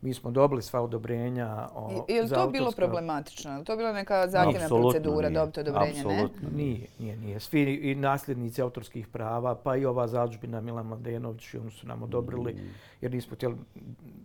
[0.03, 3.51] Mi smo dobili sva odobrenja o, I, je li za to bilo autorska- problematično?
[3.51, 5.39] Je li to bila neka zahtjevna Apsolutno procedura nije.
[5.39, 5.93] dobiti odobrenje?
[5.93, 5.99] Ne?
[5.99, 7.39] Apsolutno Nije, nije, nije.
[7.39, 12.55] Svi i nasljednici autorskih prava, pa i ova zadužbina Milan Mladenović, oni su nam odobrili,
[13.01, 13.55] jer nismo htjeli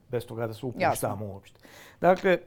[0.09, 1.61] bez toga da se upuštamo uopšte.
[2.01, 2.39] Dakle,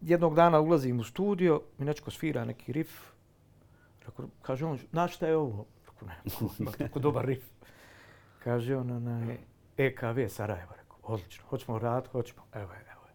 [0.00, 3.00] jednog dana ulazim u studio, mi nečko svira neki rif.
[4.06, 5.64] Rekao, kaže on, znaš šta je ovo?
[5.86, 6.08] Rekao,
[6.58, 7.44] ne, tako dobar rif.
[8.44, 9.36] Kaže on, onaj,
[9.76, 10.75] EKV Sarajevo.
[11.06, 13.12] Odlično, hoćemo raditi, hoćemo, evo je, evo je.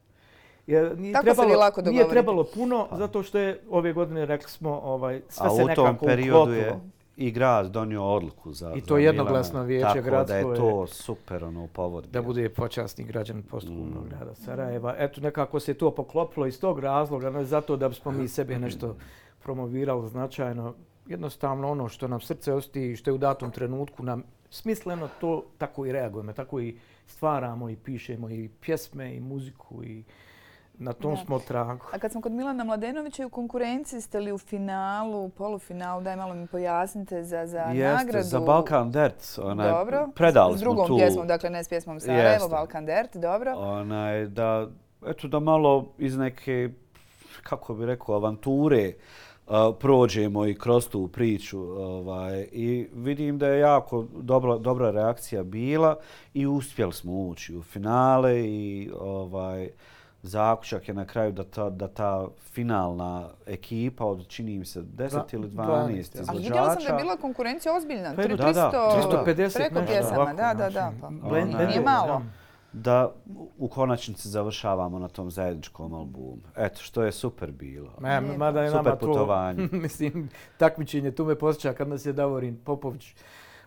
[0.67, 2.11] Jer nije Tako se vi trebalo, lako nije dogovorite.
[2.11, 5.87] trebalo puno, zato što je ove godine, rekli smo, ovaj, sve A se u nekako
[5.87, 6.81] tom periodu je uklopilo.
[7.17, 9.67] i grad donio odluku za I za to jednoglasno Milana.
[9.67, 12.05] vijeće Tako da gradsko je je- to super ono povod.
[12.05, 14.09] da bude počasni građan postupnog Mm.
[14.09, 14.95] grada Sarajeva.
[14.97, 18.95] Eto, nekako se to poklopilo iz tog razloga, ne zato da bismo mi sebe nešto
[19.39, 20.73] promovirali značajno.
[21.07, 25.43] Jednostavno ono što nam srce osti i što je u datom trenutku nam smisleno, to
[25.57, 26.77] tako i reagujemo, tako i
[27.11, 30.03] stvaramo i pišemo i pjesme i muziku i
[30.73, 31.17] na tom Da.
[31.17, 31.85] smo tragu.
[31.93, 36.15] A kad smo kod Milana Mladenovića i u konkurenciji, ste li u finalu, polufinalu, daj
[36.15, 38.27] malo mi pojasnite za, za Jeste, nagradu.
[38.27, 39.39] za Balkan Dirt.
[39.43, 40.09] Onaj, dobro.
[40.15, 42.49] Predali S smo drugom tu, pjesmom, dakle ne s pjesmom Sarajevo, Jeste.
[42.49, 43.51] Balkan Dirt, dobro.
[43.57, 44.67] onaj, da,
[45.07, 46.69] eto, da malo iz neke,
[47.43, 49.30] kako bi rekao, avanture uh,
[49.73, 51.59] prođemo i kroz tu priču.
[51.73, 55.95] Ovaj, I vidim da je jako dobra, dobra reakcija bila
[56.33, 59.69] i uspjeli smo ući u finale i ovaj,
[60.23, 65.09] zaključak je na kraju da ta, da ta finalna ekipa od, čini mi se, 10
[65.09, 65.99] Dva- ili 12, 12 ja.
[66.01, 66.25] izvođača.
[66.27, 68.13] Ali vidjela sam da je bila konkurencija ozbiljna.
[68.15, 70.91] Pa jedno- 300, Da, da, 350 preko pjesama, da, da, da.
[71.01, 71.07] Pa.
[71.07, 72.07] blend- Nije malo.
[72.07, 72.21] da
[73.57, 76.41] u konačnici završavamo na tom zajedničkom albumu.
[76.57, 77.91] Eto, što je super bilo.
[77.99, 78.37] Ma, Lijepo.
[78.37, 79.69] mada je Super nama to, putovanje.
[79.83, 83.15] mislim, takmičenje, tu me posjeća kad nas je Davorin Popović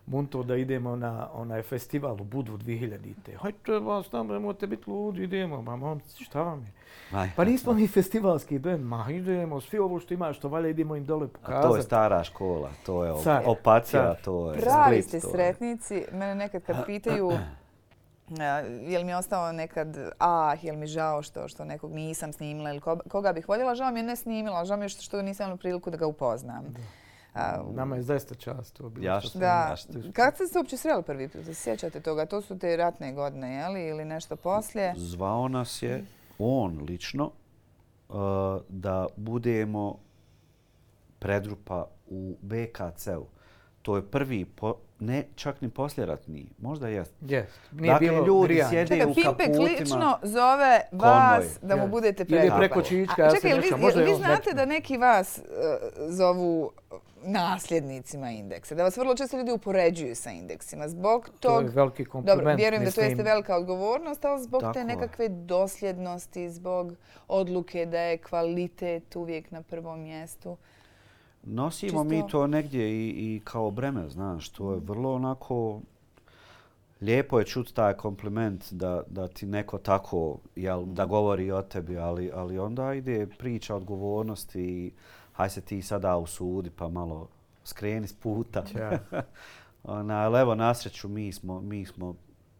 [0.05, 3.37] munto da idemo na onaj festival u Budvu 2000-te.
[3.41, 5.61] Hajde vas tamo, nemojte biti ludi, idemo.
[5.61, 6.71] Ma momci, šta vam je?
[7.19, 10.95] Aj, Pa nismo mi festivalski band, ma idemo, svi ovo što ima, što valja, idemo
[10.95, 11.85] im dole a to je pokazati.
[11.85, 13.43] stara škola, to je Car.
[13.83, 14.15] Car.
[14.23, 16.05] to je Pravi ste to sretnici.
[16.11, 17.39] Mene nekad kad pitaju a,
[18.81, 19.87] je li mi ostao nekad
[20.19, 23.75] ah, je li mi žao što, što nekog nisam snimila ili ko- koga bih voljela,
[23.75, 26.07] žao mi je ne snimila, žao mi je što, što nisam imala priliku da ga
[26.07, 26.65] upoznam.
[27.33, 29.05] A, Nama je zaista čast to bilo.
[29.05, 31.45] Ja što Da, što- kad ste se uopće sreli prvi put?
[31.45, 32.25] Se sjećate toga?
[32.25, 33.83] To su te ratne godine, je li?
[33.83, 34.93] Ili nešto poslije?
[34.97, 36.05] Zvao nas je
[36.39, 37.31] on lično
[38.09, 38.15] uh,
[38.69, 39.97] da budemo
[41.19, 43.25] predrupa u BKC-u.
[43.85, 44.69] To je prvi, po,
[44.99, 47.13] ne čak ni posljeratni, možda jest.
[47.21, 47.59] Jest.
[47.71, 48.69] Nije Dakle, bilo ljudi grijanja.
[48.71, 49.63] sjede- Čekaj, u kaputima.
[49.63, 51.49] lično zove vas Konvoj.
[51.61, 51.87] da mu Je.
[51.87, 52.57] budete Ili je predrupa.
[52.59, 53.79] preko Čička, A ja čekaj, se vi, nešam.
[53.79, 55.43] Možda je vi znate da neki vas uh,
[56.09, 56.71] zovu
[57.23, 58.75] nasljednicima indeksa?
[58.75, 60.87] Da vas vrlo često ljudi upoređuju sa indeksima.
[60.89, 61.63] Zbog To tog...
[61.63, 62.39] je veliki kompliment.
[62.39, 66.93] Dobro, vjerujem da to jeste velika odgovornost, ali zbog Tako te nekakve dosljednosti, zbog
[67.27, 70.57] odluke da je kvalitet uvijek na prvom mjestu.
[71.45, 75.81] Nosimo Čisto- mi to negdje i, i kao breme, znaš, to je vrlo onako...
[77.01, 81.97] Lijepo je čuti taj kompliment da, da ti neko tako, jel, da govori o tebi,
[81.97, 84.91] ali, ali onda ide priča odgovornosti i
[85.33, 87.27] haj se ti sada usudi pa malo
[87.63, 88.63] skreni s puta.
[88.75, 88.99] Ja.
[89.83, 92.15] Ona, ali evo, na sreću mi smo, mi smo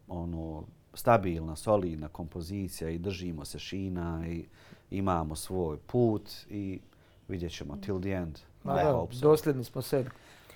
[0.08, 4.44] ono, stabilna, solidna kompozicija i držimo se šina i
[4.90, 6.80] imamo svoj put i
[7.28, 8.38] vidjet ćemo till the end.
[8.66, 9.20] Ma da, hope so.
[9.20, 10.10] dosljedni smo sebi.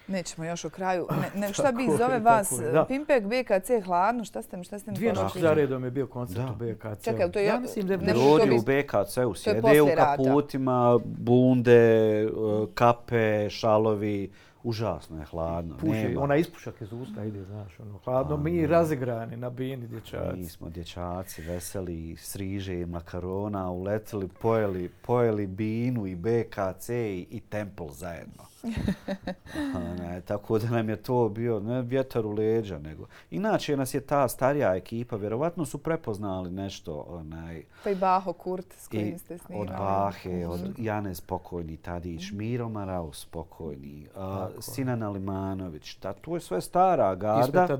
[0.09, 1.07] Nećemo još o kraju.
[1.13, 2.53] Ne, ne, šta bi je, zove vas?
[2.53, 2.85] je, da.
[2.85, 6.07] Pimpek, BKC, hladno, šta ste mi, šta ste mi Dvije noći za redom je bio
[6.07, 6.53] koncert Da.
[6.53, 7.05] u BKC.
[7.05, 10.17] Čekaj, to je- ja mislim da je bilo- Ljudi u biti- BKC-u sjede u rata.
[10.17, 11.81] kaputima, bunde,
[12.23, 12.29] e,
[12.75, 14.31] kape, šalovi.
[14.63, 15.77] Užasno je hladno.
[15.77, 16.21] puši, Nema.
[16.21, 20.45] ona ispušak iz usta ide, znaš, ono, hladno, mi razigrani na bini Mi dječaci.
[20.45, 27.41] smo dječaci, veseli, s riže i makarona, uletili, pojeli, pojeli binu i BKC i, i
[27.41, 28.50] Temple zajedno.
[30.01, 33.07] ne, tako da nam je to bio ne vjetar u leđa, nego...
[33.31, 38.67] Inače nas je ta starija ekipa, vjerovatno su prepoznali nešto, onaj, Pa i Baho Kurt
[38.73, 39.69] s i kojim ste snimali.
[39.69, 44.63] od Bahe, od Jane Spokojni, Tadić, Miro Marao Spokojni, a, Tako.
[44.63, 47.79] Sinan Alimanović, ta, to je sve stara garda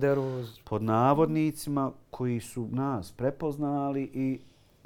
[0.65, 4.41] pod navodnicima koji su nas prepoznali i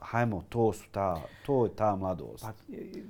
[0.05, 2.45] hajmo, to su ta, to je ta mladost.
[2.45, 2.53] Pa,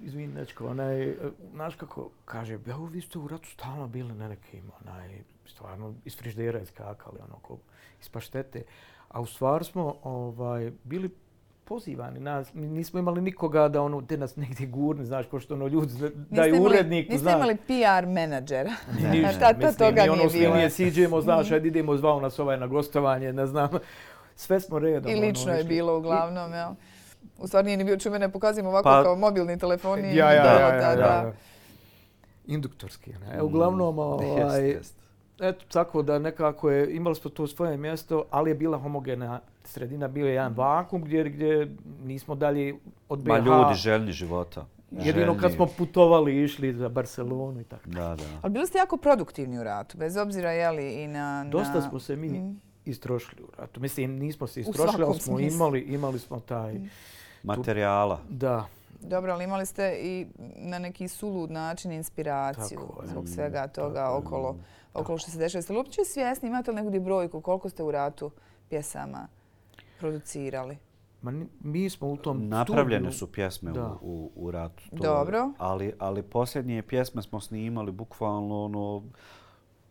[0.02, 1.14] izvini, Nečko, onaj,
[1.52, 6.16] znaš kako kaže, ja vi ste u ratu stalno bili na nekim, onaj, stvarno, iz
[6.16, 7.59] friždera iskakali, ono, ko
[8.00, 8.62] iz paštete.
[9.09, 11.11] A u stvari smo ovaj, bili
[11.64, 12.54] pozivani nas.
[12.54, 15.87] Mi nismo imali nikoga da ono, te nas negdje gurne, znaš, ko što ono ljudi
[15.87, 17.35] Niste daju imali- uredniku, Niste znaš.
[17.35, 18.70] imali PR menadžera.
[18.92, 19.38] Ne, Ništa, ne.
[19.40, 20.54] Tad to mislim, toga i ono nije što bilo.
[20.54, 23.68] nije siđemo, znaš, ajde idemo, zvao nas ovaj na gostovanje, ne znam.
[24.37, 25.12] Sve smo redom.
[25.12, 25.68] I ono, lično je išli.
[25.68, 26.70] bilo uglavnom, jel?
[27.38, 30.16] U stvari nije ni bio čume ne pokazujem ovako Pa- kao mobilni telefoni.
[30.16, 31.03] Ja, ja, Da, ja, ja, da, ja, da.
[31.05, 31.33] ja.
[32.47, 33.42] Induktorski, ne.
[33.42, 34.94] Uglavnom, ovaj, Jest, jest.
[35.40, 40.09] eto, tako da nekako je, imali smo to svoje mjesto, ali je bila homogena sredina,
[40.09, 42.75] bio je jedan vakum gdje, gdje nismo dalje
[43.09, 43.29] od BH.
[43.29, 44.66] Ma ljudi željni života.
[44.90, 47.83] Jedino kad smo putovali i išli za Barcelonu i tako.
[47.87, 48.25] Da, da.
[48.42, 51.44] Ali bili ste jako produktivni u ratu, bez obzira jeli i na...
[51.44, 51.88] Dosta na...
[51.88, 52.61] smo se mi Mm.
[52.87, 53.81] Istrošili u ratu.
[53.81, 55.57] Mislim, nismo se istrošili, ali smo smislu.
[55.57, 56.81] imali, imali smo taj,
[57.42, 58.20] Materijala.
[58.29, 58.66] da,
[59.01, 63.94] Dobro, ali imali ste i na neki sulud način inspiraciju Tako zbog Mm, svega toga
[63.97, 64.57] tako okolo,
[64.94, 65.59] okolo što se dešava.
[65.59, 68.31] Jeste li uopće svjesni, imate li neku brojku koliko ste u ratu
[68.70, 69.29] pjesama
[69.99, 70.79] producirali?
[71.23, 73.87] ma mi smo u tom Napravljene studiju- su pjesme Da.
[73.92, 74.83] u, u, u ratu.
[74.90, 75.51] to- Dobro.
[75.59, 79.03] Ali, ali posljednje pjesme smo snimali bukvalno ono,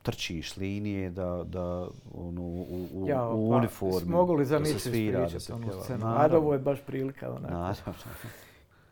[0.03, 4.11] trčiš linije da, da ono, u, u, Ja, u pa, uniformi.
[4.11, 5.83] Mogu li da za se svira, da ispričati se onu pjeva.
[5.83, 5.99] scenu?
[5.99, 6.23] Naravno.
[6.23, 7.29] Ajde, ovo je baš prilika.
[7.29, 7.53] Onako.
[7.53, 7.93] Naravno.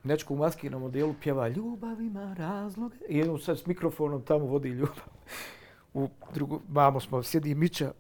[0.04, 2.98] Nečko u maskinom modelu pjeva Ljubav ima razloge.
[3.10, 5.06] I on sad s mikrofonom tamo vodi ljubav.
[5.94, 7.92] U drugu, mamo smo, sjedi Mića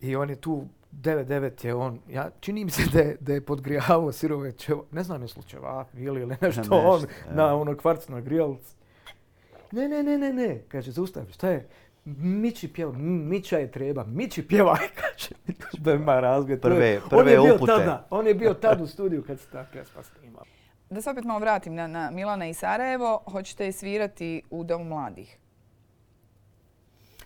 [0.00, 3.40] i on je tu 9-9 je on, ja, čini mi se da je, da je
[3.40, 7.34] podgrijavao sirove čeva, ne znam je slučajeva ili ili nešto, Nešto, on ja.
[7.34, 8.22] na ono kvarc na.
[9.72, 11.68] Ne, ne, ne, ne, ne, kaže, zaustavi, šta je?
[12.08, 15.28] Mići pjeva, Mića je treba, Mići pjeva, kaže,
[15.84, 16.58] da ima razgled.
[16.58, 17.72] Je- Prve- on prve je bio upute.
[17.72, 20.44] Tada, on je bio tad u studiju kad se ta pjesma snimala.
[20.90, 25.38] Da se opet malo vratim na, na Milana i Sarajevo, hoćete svirati u Domu mladih.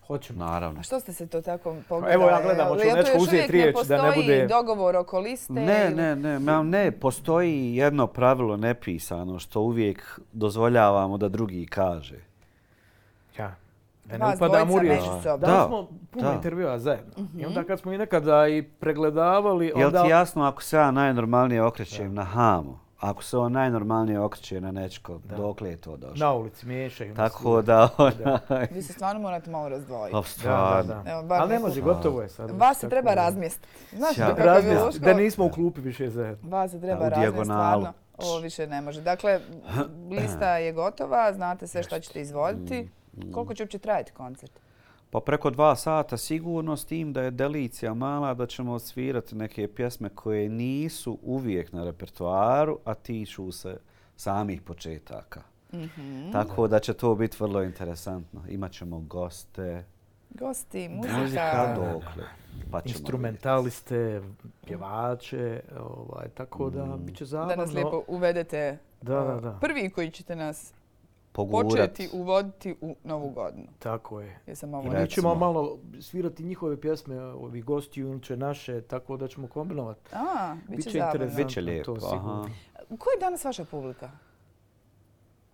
[0.07, 0.39] Hoćemo.
[0.41, 0.81] Naravno.
[0.81, 2.15] A što ste se to tako pogledali?
[2.15, 4.97] Evo ja gledam, hoću Jel to Nečko još uzeti riječ da ne postoji bude- dogovor
[4.97, 5.53] oko liste?
[5.53, 11.67] Ne, ili- ne, ne, ma ne, postoji jedno pravilo nepisano što uvijek dozvoljavamo da drugi
[11.67, 12.17] kaže.
[13.39, 13.55] Ja.
[14.11, 15.01] Da ne Vas upadam u dvojica riječ.
[15.03, 15.37] međusobno.
[15.39, 16.35] Da, Da, smo puno da.
[16.35, 17.13] intervjua zajedno.
[17.37, 20.03] I onda kad smo i nekada i pregledavali, Jel onda...
[20.03, 24.73] ti jasno ako se ja najnormalnije okrećem na Hamu, ako se on najnormalnije okreće na
[24.73, 25.37] Nečko, Da.
[25.37, 26.17] dokle je to došlo?
[26.19, 27.15] Na ulici miješaju.
[27.15, 28.39] Tako da, Da.
[28.49, 30.13] onaj, Vi se stvarno morate malo razdvojiti.
[30.13, 31.03] pa Da, da, stvarno.
[31.03, 31.11] da.
[31.11, 32.51] Evo, bar Ali ne može, gotovo je sad.
[32.51, 33.69] Vas se treba da- razmjestiti.
[33.93, 34.27] Znaš Ja.
[34.27, 34.99] ti kakav je Luško?
[35.01, 36.51] da nismo u klupi više zajedno.
[36.51, 37.93] Vas se treba Da, razmjestiti, stvarno.
[38.19, 39.01] Ovo više ne može.
[39.03, 39.41] Dakle,
[40.11, 42.89] lista je gotova, znate sve šta ćete izvoditi.
[43.33, 44.61] Koliko će uopće trajati koncert?
[45.11, 49.69] Pa preko dva sata sigurno s tim da je delicija mala da ćemo svirati neke
[49.69, 53.79] pjesme koje nisu uvijek na repertoaru, a tiču se
[54.17, 55.43] samih početaka.
[55.75, 56.31] Mhm.
[56.33, 58.43] Tako da će to biti vrlo interesantno.
[58.49, 59.85] Imaćemo goste,
[60.31, 61.75] Gosti, muzika muzika.
[61.77, 62.25] dokle.
[62.71, 64.23] Pa Instrumentaliste,
[64.67, 67.05] pjevače, ovaj, tako da Mm.
[67.07, 67.57] bit će Da zabavno.
[67.57, 68.79] nas lijepo uvedete.
[69.03, 69.59] Da, da, da.
[69.61, 70.73] Prvi koji ćete nas
[71.33, 71.71] pogurat.
[71.71, 73.67] početi uvoditi u novu godinu.
[73.79, 74.39] Tako je.
[74.47, 75.01] Jesam ovo I Recimo.
[75.03, 80.11] mi ćemo malo svirati njihove pjesme, ovi gosti inače naše, tako da ćemo kombinovati.
[80.13, 81.13] A, bit će Biće zabavno.
[81.15, 81.45] interesantno.
[81.45, 82.11] Biće lijepo, to aha.
[82.11, 82.49] sigurno.
[82.89, 84.11] Ko je danas vaša publika?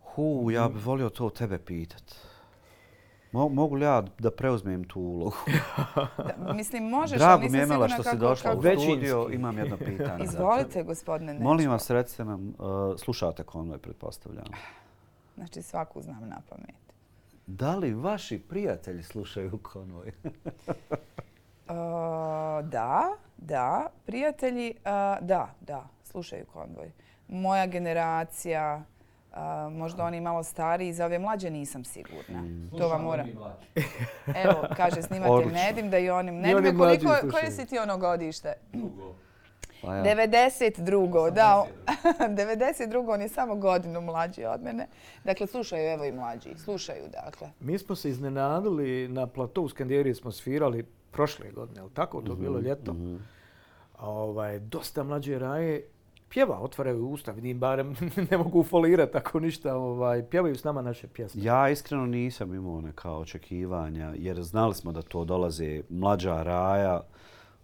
[0.04, 2.14] Hu, ja bih volio to tebe pitat.
[3.32, 5.36] Mo- mogu li ja da preuzmem tu ulogu?
[6.38, 8.80] Da, mislim, možeš, ali Drago nisam je, Emela, sigurna što si kako- došla kako- u
[8.80, 9.28] studio.
[9.32, 10.16] Imam jedno pitanje.
[10.18, 11.44] za Izvolite, gospodine Nečko.
[11.44, 12.54] Molim vas, recite nam, uh,
[12.98, 14.44] slušate konvoj, pretpostavljam.
[15.36, 16.86] Znači, svaku znam na pamet.
[17.46, 20.12] Da li vaši prijatelji slušaju konvoj?
[21.68, 21.72] Uh,
[22.68, 23.86] da, da.
[24.04, 26.90] Prijatelji, uh, da, da, slušaju konvoj.
[27.28, 28.84] Moja generacija,
[29.30, 29.38] uh,
[29.72, 32.44] možda oni malo stariji, za ove mlađe nisam sigurna.
[32.78, 33.26] To vam mora.
[34.44, 35.52] Evo, kaže snimatelj.
[35.52, 36.34] Nedim da i onim.
[36.34, 38.54] Mlađi koliko, koje si ti ono godište?
[39.82, 40.04] Pa ja.
[40.04, 41.30] 92.
[41.30, 41.66] Da,
[42.20, 43.10] 92.
[43.14, 44.86] on je samo godinu mlađi od mene.
[45.24, 46.48] Dakle, slušaju evo i mlađi.
[46.56, 47.48] Slušaju, dakle.
[47.60, 52.32] Mi smo se iznenadili, na platou u Skandijeriji smo svirali prošle godine, ali tako to
[52.32, 52.96] Mhm, bilo ljeto.
[53.98, 55.84] A Ovaj, dosta mlađe raje
[56.28, 57.96] pjeva, otvaraju usta, vidim barem
[58.30, 61.42] ne mogu folirati ako ništa, ovaj, pjevaju s nama naše pjesme.
[61.44, 67.00] Ja iskreno nisam imao neka očekivanja, jer znali smo da to dolaze mlađa raja,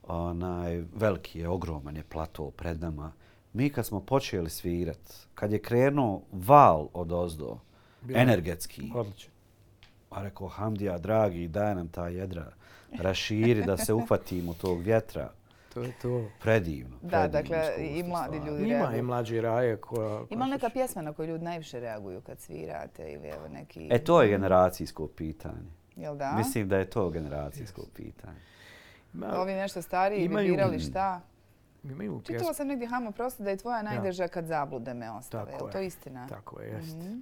[0.02, 3.12] onaj, veliki je, ogroman je plato pred nama.
[3.52, 7.58] Mi kad smo počeli svirat, kad je krenuo val od ozdo,
[8.00, 9.32] Bilo energetski, Odlično.
[10.10, 12.52] a rekao Hamdija, dragi, daj nam ta jedra,
[12.98, 15.30] raširi da se uhvatimo tog vjetra.
[15.74, 16.24] To je to.
[16.40, 16.96] Predivno.
[17.02, 18.50] Da, predivno dakle, iskustvo, i mladi stvarno.
[18.58, 18.98] ljudi Ima reaguju.
[18.98, 20.08] i mlađe raje koja...
[20.16, 20.72] Ima koja neka sluša.
[20.72, 23.88] pjesma na koju ljudi najviše reaguju kad svirate ili evo neki...
[23.90, 25.70] E, to je generacijsko pitanje.
[25.96, 26.34] Jel da?
[26.36, 28.38] Mislim da je to generacijsko pitanje.
[29.12, 31.20] Ma, Ovi nešto stariji bi Imaju- birali šta?
[31.84, 32.34] imaju pjesme.
[32.34, 35.52] Čitala sam negdje, Hamo, prosto da je tvoja najdeža kad zablude me ostave.
[35.52, 35.86] Tako je to je.
[35.86, 36.26] istina?
[36.26, 36.96] Tako je, jest.
[36.96, 37.18] Mhm.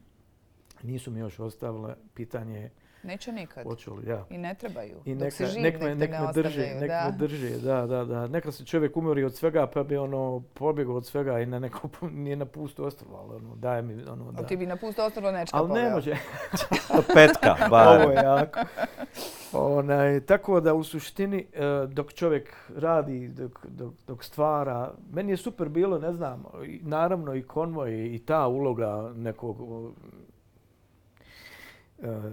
[0.82, 1.94] Nisu mi još ostavile.
[2.14, 2.70] Pitanje je
[3.02, 3.64] Neće nikad.
[3.64, 4.24] hoću li, ja.
[4.30, 5.00] I ne trebaju.
[5.04, 7.04] I Dok si neka, živ, nek me, nek me ne drži, nek da.
[7.04, 8.26] me drži, da, da, da.
[8.26, 11.88] Neka se čovjek umori od svega pa bi ono pobjegao od svega i na neko,
[12.24, 14.38] nije na pustu ostrvo, ali ono, daje mi, ono, da.
[14.38, 16.16] Ali ti bi na pusto ostrvo nečka Ali ne može,
[17.14, 18.10] petka, ovo bar.
[18.10, 18.60] je jako.
[19.52, 25.36] Onaj, tako da u suštini e, dok čovjek radi, dok, dok, dok stvara, meni je
[25.36, 29.56] super bilo, ne znam, i naravno i konvoj i ta uloga nekog
[32.02, 32.32] Eh,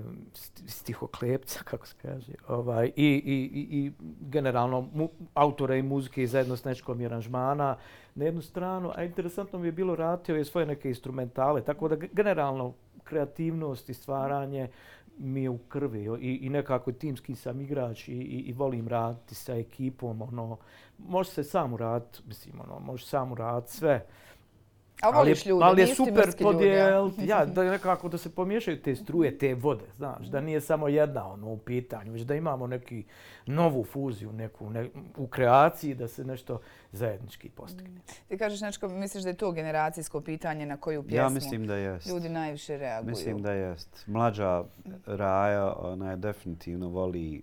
[0.67, 6.27] stihoklepca, kako se kaže, ovaj, i, i, i, i generalno mu, autora i muzike i
[6.27, 7.77] zajedno s nečkom i aranžmana
[8.15, 11.95] na jednu stranu, a interesantno mi je bilo ratio je svoje neke instrumentale, tako da
[11.95, 14.69] generalno kreativnost i stvaranje
[15.17, 19.35] mi je u krvi i, i nekako timski sam igrač i, i, i volim raditi
[19.35, 20.57] sa ekipom, ono,
[20.97, 24.05] može se sam uraditi, mislim, ono, može sam uraditi sve.
[25.01, 26.67] A voliš ljude, ali je nisi super mrski ljudi,
[27.27, 27.45] ja.
[27.45, 31.47] da nekako da se pomiješaju te struje, te vode, znaš, da nije samo jedna ono
[31.47, 33.03] u pitanju, već da imamo neki
[33.45, 36.59] novu fuziju, neku ne, u kreaciji da se nešto
[36.91, 38.01] zajednički postigne.
[38.27, 41.75] Ti kažeš Nečko, misliš da je to generacijsko pitanje na koju pjesmu Ja mislim da
[41.75, 42.07] jest.
[42.07, 43.09] ljudi najviše reaguju?
[43.09, 44.03] Mislim da jest.
[44.07, 44.63] Mlađa
[45.05, 47.41] Raja, ona je definitivno voli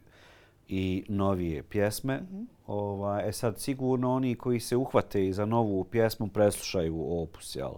[0.68, 2.22] i novije pjesme.
[2.66, 7.72] Ovaj, e sad, sigurno oni koji se uhvate i za novu pjesmu preslušaju opus, jel?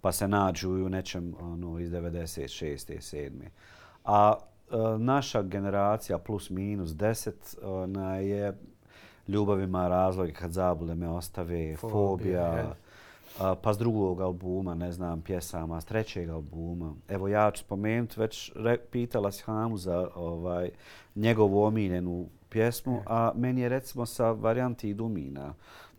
[0.00, 2.96] Pa se nađu i u nečem ono, iz 96.
[2.98, 3.30] 7.
[4.04, 8.58] A e, naša generacija plus minus 10 ona je
[9.28, 12.74] ljubav ima razloge kad zablude me ostave, Fobija, fobija,
[13.38, 16.94] a, pa s drugog albuma, ne znam, pjesama, s trećeg albuma.
[17.08, 20.70] Evo ja ću spomenuti, već re, pitala si Hamu za ovaj,
[21.14, 25.54] njegovu omiljenu pjesmu, a meni je recimo sa varijanti Dumina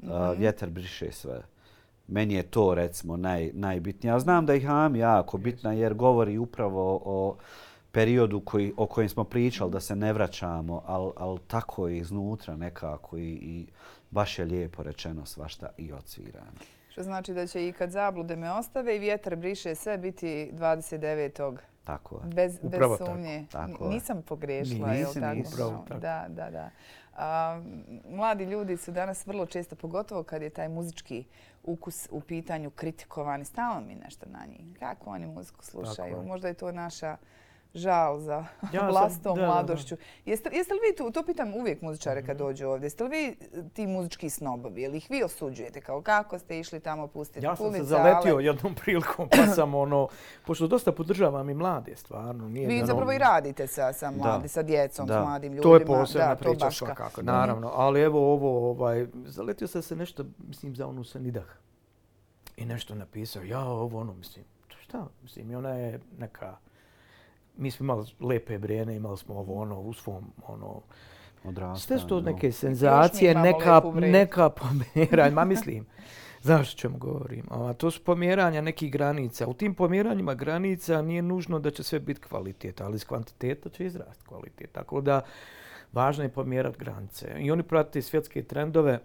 [0.08, 1.42] a, Vjetar briše sve.
[2.08, 4.12] Meni je to recimo naj, najbitnije.
[4.12, 7.38] Ja znam da je Ham jako bitna jer govori upravo o
[7.92, 12.56] periodu koji, o kojem smo pričali, da se ne vraćamo, ali al tako je iznutra
[12.56, 13.68] nekako i, i
[14.12, 16.60] baš je lijepo rečeno svašta i odsvirano.
[16.90, 21.58] Što znači da će i kad zablude me ostave i vjetar briše sve biti 29.
[21.84, 22.22] Tako je.
[22.34, 23.12] Bez, bez Upravo tako.
[23.12, 23.46] sumnje.
[23.52, 23.90] Tako je.
[23.90, 25.50] Nisam pogrešila, Nisi, jel tako?
[25.54, 26.00] Upravo tako.
[26.00, 26.70] Da, da, da.
[27.18, 27.62] A,
[28.10, 31.24] mladi ljudi su danas vrlo često, pogotovo kad je taj muzički
[31.64, 34.80] ukus u pitanju kritikovani, stalno mi nešto na njih.
[34.80, 36.18] Kako oni muziku slušaju?
[36.18, 36.24] je.
[36.24, 37.18] Možda je to naša
[37.76, 39.48] žal za Ja sam- vlastom da, da, da.
[39.48, 39.96] mladošću.
[40.26, 43.36] Jeste, jeste li vi tu, to pitam uvijek muzičare kad dođu ovdje, jeste li vi
[43.70, 44.82] ti muzički snobovi?
[44.82, 45.82] Jel ih vi osuđujete?
[45.82, 49.46] Kao kako ste išli tamo pustiti Ja sam se kulice, zaletio ale- jednom prilikom pa
[49.46, 50.08] sam ono,
[50.46, 52.50] pošto dosta podržavam i mlade stvarno.
[52.50, 55.14] Nije Vi da, zapravo ono, i radite sa, sa, mladi, sa djecom, Da.
[55.14, 55.64] s mladim ljudima.
[55.64, 57.72] To je posebna da, priča to baš ka- svakako, naravno.
[57.74, 61.46] Ali evo ovo, ovaj, zaletio sam se nešto, mislim, za onu Sanidah.
[62.58, 64.46] I nešto napisao, ja ovo ono, mislim,
[64.80, 65.08] šta?
[65.24, 66.56] Mislim, i ona je neka,
[67.58, 70.82] mi smo imali lepe brene, imali smo ovo ono u svom, ono,
[71.44, 71.80] Odrastanje.
[71.80, 75.86] sve su to neke senzacije, neka, neka pomjeranja, ma mislim,
[76.42, 79.48] znaš o čemu govorim, a, to su pomjeranja nekih granica.
[79.48, 83.86] U tim pomjeranjima granica nije nužno da će sve biti kvalitet, ali iz kvantiteta će
[83.86, 84.72] izrasti kvalitet.
[84.72, 85.22] Tako da,
[85.94, 87.36] važno je pomjerati granice.
[87.40, 89.00] I oni prate svjetske trendove.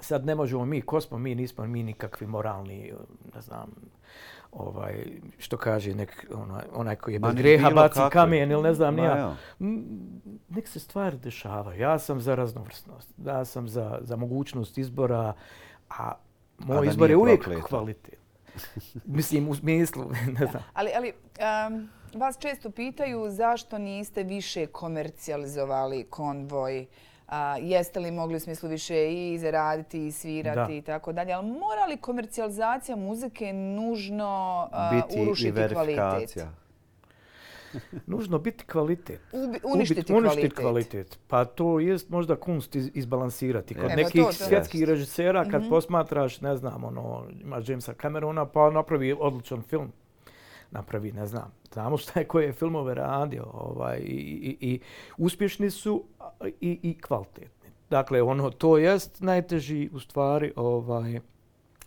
[0.00, 2.92] Sad ne možemo mi, ko smo mi, nismo mi nikakvi moralni,
[3.34, 3.70] ne znam,
[4.52, 5.06] ovaj,
[5.38, 8.10] što kaže nek, onaj, onaj koji je bez greha baci kakve.
[8.10, 9.36] kamen ili ne znam ni ja.
[10.48, 11.80] nek se stvari dešavaju.
[11.80, 13.10] Ja sam za raznovrsnost.
[13.26, 15.32] Ja sam za, za mogućnost izbora,
[15.90, 16.12] a
[16.58, 17.68] moj izbor je uvijek prokleto.
[17.68, 18.20] kvalitet.
[19.04, 20.04] Mislim, u smislu,
[20.40, 20.62] ne znam.
[20.72, 21.12] Ali, ali
[21.68, 26.86] um, vas često pitaju zašto niste više komercijalizovali konvoj,
[27.30, 31.32] a, jeste li mogli u smislu više i zaraditi i svirati i tako dalje.
[31.32, 34.28] Ali mora li komercijalizacija muzike nužno
[34.72, 35.76] a, Biti i urušiti kvalitet?
[35.78, 36.50] verifikacija.
[38.06, 39.20] Nužno biti kvalitet.
[39.32, 40.58] Ubi, uništiti Ubiti- uništiti kvalitet.
[40.94, 41.18] kvalitet.
[41.28, 43.74] Pa to jest možda kunst iz, izbalansirati.
[43.74, 44.32] Kod Evo, nekih to, to.
[44.32, 49.92] svjetskih režisera kad posmatraš, ne znam, ono, imaš Jamesa Camerona pa napravi odličan film.
[50.70, 54.80] Napravi, ne znam, znamo šta je koje filmove radio ovaj, i, i, i
[55.18, 56.04] uspješni su
[56.60, 57.70] i, i kvalitetni.
[57.90, 61.20] Dakle, ono, to jest najteži u stvari ovaj,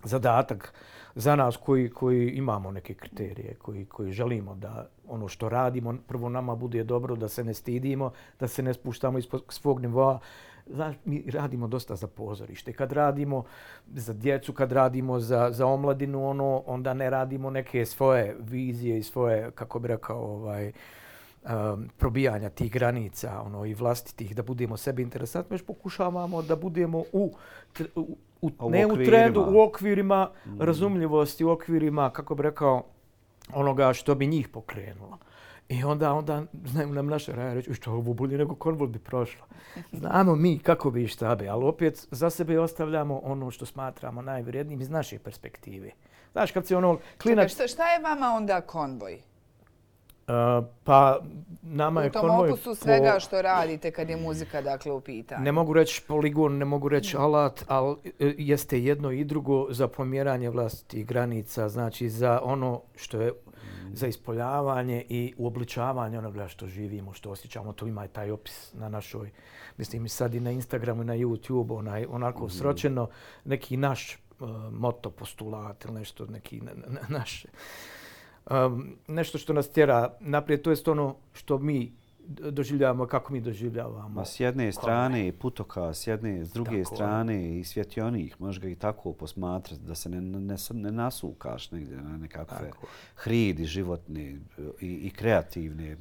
[0.03, 0.73] zadatak
[1.15, 6.29] za nas koji, koji imamo neke kriterije, koji, koji želimo da ono što radimo prvo
[6.29, 10.19] nama bude dobro, da se ne stidimo, da se ne spuštamo ispod svog nivoa.
[10.67, 12.73] Znaš, mi radimo dosta za pozorište.
[12.73, 13.43] Kad radimo
[13.87, 19.03] za djecu, kad radimo za, za omladinu, ono, onda ne radimo neke svoje vizije i
[19.03, 20.71] svoje, kako bi rekao, ovaj,
[21.43, 26.99] um, probijanja tih granica ono i vlastitih da budemo sebi interesantni, već pokušavamo da budemo
[26.99, 27.35] u,
[27.95, 29.11] u, u U ne u okvirima.
[29.11, 32.83] trendu, u okvirima razumljivosti, u okvirima, kako bi rekao,
[33.53, 35.17] onoga što bi njih pokrenulo.
[35.73, 39.45] I onda, onda znaju nam naše raje reći, što ovo bolje nego konvol bi prošlo.
[39.99, 44.21] Znamo mi kako bi i šta bi, ali opet za sebe ostavljamo ono što smatramo
[44.21, 45.91] najvrijednijim iz naše perspektive.
[46.31, 49.21] Znaš, kad si ono Čekaj, klinac, šta, šta je vama onda konvoj?
[50.27, 51.19] uh, pa
[51.61, 55.43] nama je U tom konvoj opusu svega što radite kad je muzika dakle u pitanju.
[55.43, 59.87] Ne mogu reći poligon, ne mogu reći alat, ali e, jeste jedno i drugo za
[59.87, 63.31] pomjeranje vlastitih granica, znači za ono što je
[63.93, 67.73] za ispoljavanje i uobličavanje onoga što živimo, što osjećamo.
[67.73, 69.31] Tu ima i taj opis na našoj,
[69.77, 73.09] mislim i sad i na Instagramu i na YouTube, onaj, onako sročeno,
[73.45, 77.45] neki naš uh, moto, postulat ili nešto, neki na, na, naš,
[78.51, 81.91] um, nešto što nas tjera naprijed, to je ono što mi
[82.27, 84.09] doživljavamo, kako mi doživljavamo.
[84.09, 88.61] Ma s jedne strane i putoka, s jedne, s druge Tako strane i svjetionik, može
[88.61, 92.87] ga i tako posmatrati, da se ne, ne, ne nasukaš negdje na nekakve Tako.
[93.15, 94.21] hridi životne
[94.81, 95.97] i, i kreativne.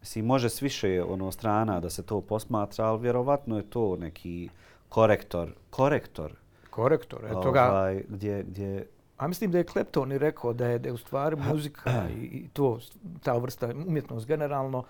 [0.00, 4.48] Mislim, može s više ono strana da se to posmatra, ali vjerovatno je to neki
[4.88, 6.32] korektor, korektor
[6.70, 7.70] Korektor, eto ga.
[7.70, 8.86] ovaj, gdje, gdje
[9.22, 12.24] A mislim da je Klepton i rekao da je, da je u stvari muzika i,
[12.24, 12.78] i to,
[13.22, 14.84] ta vrsta umjetnost generalno,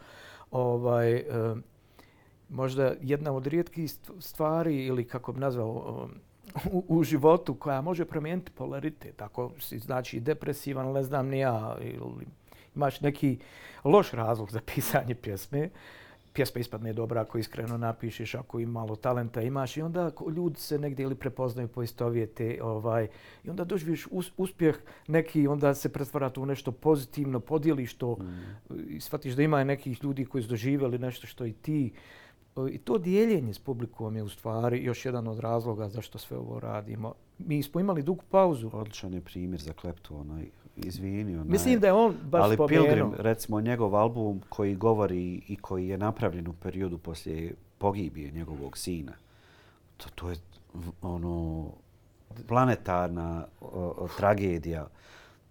[0.53, 1.24] ovaj, e,
[2.48, 8.05] možda jedna od rijetkih stvari ili kako bi nazvao eh, u, u životu koja može
[8.05, 9.22] promijeniti polaritet.
[9.22, 12.26] Ako si znači depresivan, ne znam ni ja, ili
[12.76, 13.38] imaš neki
[13.84, 15.70] loš razlog za pisanje pjesme,
[16.32, 20.78] pjesma ispadne dobra ako iskreno napišeš, ako i malo talenta imaš i onda ljudi se
[20.78, 23.08] negdje ili prepoznaju po istovijete ovaj,
[23.44, 24.76] i onda doživiš us, uspjeh
[25.06, 28.16] neki, onda se pretvara to u nešto pozitivno, podijeliš to
[28.88, 31.92] i shvatiš da ima nekih ljudi koji su doživjeli nešto što i ti.
[32.70, 36.60] I to dijeljenje s publikom je u stvari još jedan od razloga zašto sve ovo
[36.60, 37.14] radimo.
[37.38, 38.70] Mi smo imali dugu pauzu.
[38.72, 40.42] odličan je primjer za Kleptona.
[40.76, 42.84] Izvini, onaj, Mislim da je on baš Ali spomenuo.
[42.84, 48.78] Pilgrim, recimo njegov album koji govori i koji je napravljen u periodu poslije pogibije njegovog
[48.78, 49.12] sina,
[49.96, 50.36] to, to je
[51.02, 51.66] ono
[52.48, 54.86] planetarna o, o, tragedija.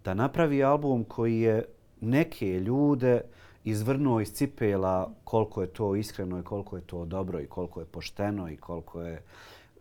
[0.03, 1.65] Da napravi album koji je
[2.01, 3.21] neke ljude
[3.63, 7.85] izvrnuo iz cipela koliko je to iskreno i koliko je to dobro i koliko je
[7.85, 9.19] pošteno i koliko je uh,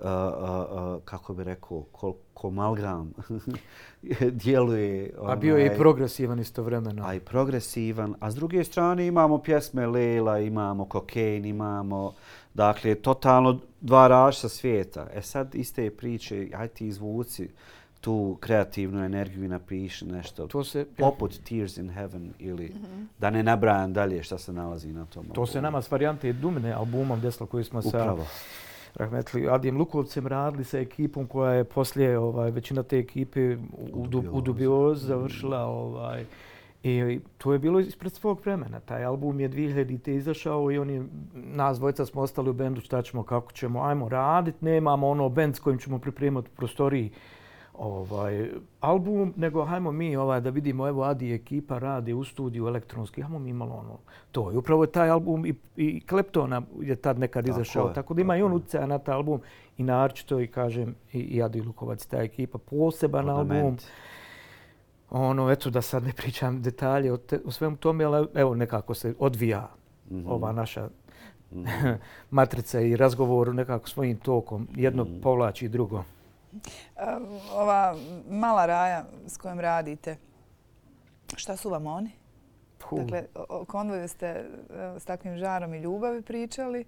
[0.00, 3.12] uh, uh, kako bi rekao, koliko malgram
[4.42, 5.14] djeluje.
[5.22, 7.02] A bio je i onaj, progresivan istovremeno.
[7.06, 8.14] a i progresivan.
[8.20, 12.12] A s druge strane imamo pjesme Lela, imamo Kokain, imamo
[12.54, 15.06] dakle totalno dva različita svijeta.
[15.14, 17.48] E sad iste priče, aj ti izvuci
[18.00, 20.46] tu kreativnu energiju i napiši nešto.
[20.46, 22.74] To se, Poput Tears in Heaven ili
[23.18, 25.26] da ne nabrajam dalje šta se nalazi na tom.
[25.34, 25.62] to se albumu.
[25.62, 28.26] nama s varijante Dumne albumom desilo koji smo sa Upravo.
[28.94, 33.56] Rahmetli Adijem Lukovcem radili sa ekipom koja je poslije ovaj većina te ekipe
[33.92, 34.40] u, u.
[34.40, 36.24] Dubioz završila ovaj
[36.82, 38.80] I to je bilo ispred svog vremena.
[38.80, 43.02] Taj album je 2000-te izašao i on je, nas dvojica smo ostali u bendu, šta
[43.02, 47.10] ćemo, kako ćemo, ajmo radit, nemamo ono bend s kojim ćemo pripremati prostoriji
[47.74, 48.50] ovaj
[48.80, 53.22] album, nego hajmo mi ovaj da vidimo evo Adi i ekipa radi u studiju elektronski,
[53.22, 53.98] hajmo mi malo ono
[54.32, 54.52] to.
[54.52, 58.14] I upravo je taj album i, i Kleptona je tad nekad Tako izašao, je, tako
[58.14, 58.56] da ima i tako on je.
[58.56, 59.40] utjecaja na taj album
[59.76, 63.50] i naročito i kažem i, i Adi Lukovac ta ekipa poseban album.
[63.50, 63.82] Ornament.
[65.10, 68.94] Ono eto da sad ne pričam detalje o, te, o svemu tome, ali evo nekako
[68.94, 69.68] se odvija
[70.10, 70.26] Mhm.
[70.26, 70.88] ova naša
[72.30, 74.68] matrica i razgovor nekako svojim tokom.
[74.72, 75.20] Jedno Mhm.
[75.20, 76.04] povlači drugo.
[77.52, 77.96] Ova
[78.30, 80.16] mala raja s kojom radite,
[81.36, 82.10] šta su vam oni?
[82.78, 83.00] Puh.
[83.00, 84.44] Dakle, o konvoju ste e,
[84.98, 86.84] s takvim žarom i ljubavi pričali.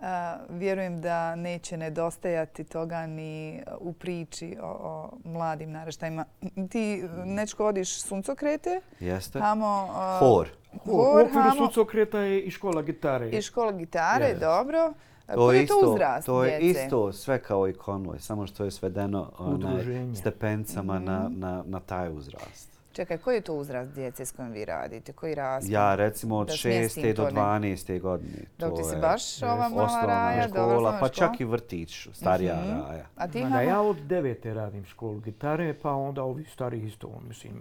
[0.00, 0.04] Uh,
[0.48, 6.24] vjerujem da neće nedostajati toga ni u priči o, o mladim naraštajima.
[6.70, 9.38] Ti nečko vodiš suncokrete, Jeste?
[9.38, 9.88] tamo...
[9.90, 10.48] uh, Hor.
[10.84, 13.30] U Hor, okviru hamo sudcokreta je i škola gitare.
[13.30, 14.40] i škola gitare, Jest.
[14.40, 14.92] dobro.
[15.28, 16.80] To Koji je je to isto, uzrast to je djece?
[16.80, 20.14] isto sve kao i konvoj, samo što je svedeno onaj, Udruženje.
[20.14, 21.40] stepencama na, Mhm.
[21.40, 22.78] na, na taj uzrast.
[22.92, 25.12] Čekaj, koji je to uzrast djece s kojim vi radite?
[25.12, 25.72] Koji raspon?
[25.72, 26.60] Ja recimo od Da 6.
[26.62, 28.00] smjestim do to ne- 12.
[28.00, 28.38] godine.
[28.58, 31.08] Dok ti si je baš ova mala raja, škola, pa škola.
[31.10, 32.70] čak i vrtić, starija Mhm.
[32.80, 33.06] raja.
[33.16, 37.52] A ti Ma ja od devete radim školu gitare, pa onda ovi starih isto, mislim,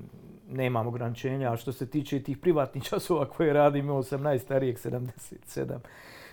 [0.50, 1.54] nemam ograničenja.
[1.54, 5.80] A što se tiče tih privatnih časova koje radim, imao sam najstarijeg 77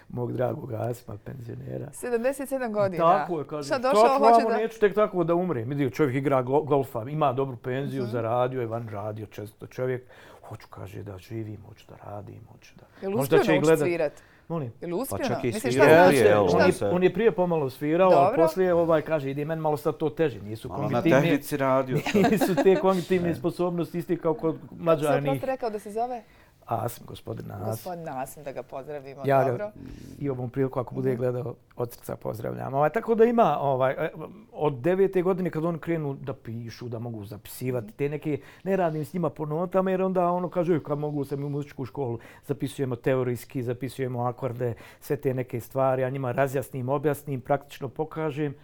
[0.08, 1.86] mog dragog Asma, penzionera.
[1.92, 3.04] 77 godina.
[3.04, 4.56] Tako je, kaže, Šta došao, hoće da...
[4.56, 5.62] neću tek tako da umre.
[5.62, 8.12] Vidio, čovjek igra gol- golfa, ima dobru penziju, Mhm.
[8.12, 10.02] zaradio je, van radio često čovjek.
[10.42, 12.86] Hoću, kaže, da živim, hoću da radim, hoću da...
[13.02, 13.78] Jel Možda uspio će gledat.
[13.80, 14.12] svirat?
[14.48, 14.72] Molim.
[14.80, 15.18] Jel uspio?
[15.18, 16.56] Pa čak i Misliš, svirao je znači?
[16.82, 18.36] on, je, on je prije pomalo svirao, a Dobro.
[18.36, 21.96] poslije ovaj, kaže, ide meni malo sad to teže, nisu Malo na kognitivne, tehnici radio.
[22.30, 25.22] nisu te kognitivne sposobnosti isti kao kod mađarnih.
[25.22, 26.22] oprosti rekao da se zove?
[26.66, 27.66] Asim, gospodin Asim.
[27.66, 29.22] Gospodin Nasim, da ga pozdravimo.
[29.24, 29.56] Ja Dobro.
[29.56, 29.72] ga
[30.18, 32.74] i ovom priliku ako bude gledao od srca pozdravljam.
[32.74, 34.10] Ovaj, tako da ima ovaj, e,
[34.52, 39.04] od devete godine kad oni krenu da pišu, da mogu zapisivati te neke, ne radim
[39.04, 42.96] s njima po notama jer onda ono kaže kad mogu sam u muzičku školu, zapisujemo
[42.96, 48.54] teorijski, zapisujemo akorde, sve te neke stvari, a njima razjasnim, objasnim, praktično pokažem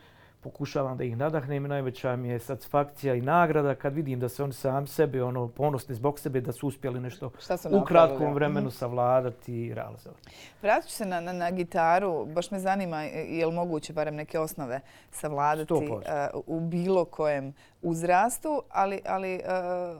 [0.40, 4.44] pokušavam da ih nadahnem i najveća mi je satisfakcija i nagrada kad vidim da se
[4.44, 8.60] oni sami sebe ono ponosni zbog sebe da su uspjeli nešto su u kratkom vremenu
[8.60, 8.70] Mhm.
[8.70, 10.30] savladati i realizovati.
[10.62, 12.26] Vratit ću se na, na, na gitaru.
[12.26, 14.80] Baš me zanima je li moguće barem neke osnove
[15.10, 16.34] savladati 100%.
[16.34, 19.40] uh, u bilo kojem uzrastu, ali, ali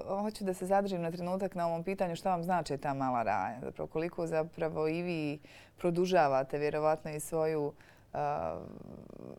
[0.09, 3.23] uh, hoću da se zadržim na trenutak na ovom pitanju šta vam znači ta mala
[3.23, 3.59] raja.
[3.63, 5.39] Zapravo koliko zapravo i vi
[5.79, 7.73] produžavate vjerovatno i svoju uh,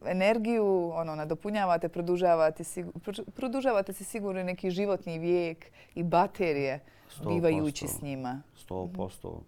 [0.06, 5.66] energiju, ono, nadopunjavate, produžavate, sigu, produ- produžavate se sigurno neki životni vijek
[5.96, 7.98] i baterije Sto bivajući posto.
[7.98, 8.42] s njima.
[8.70, 9.40] 100%.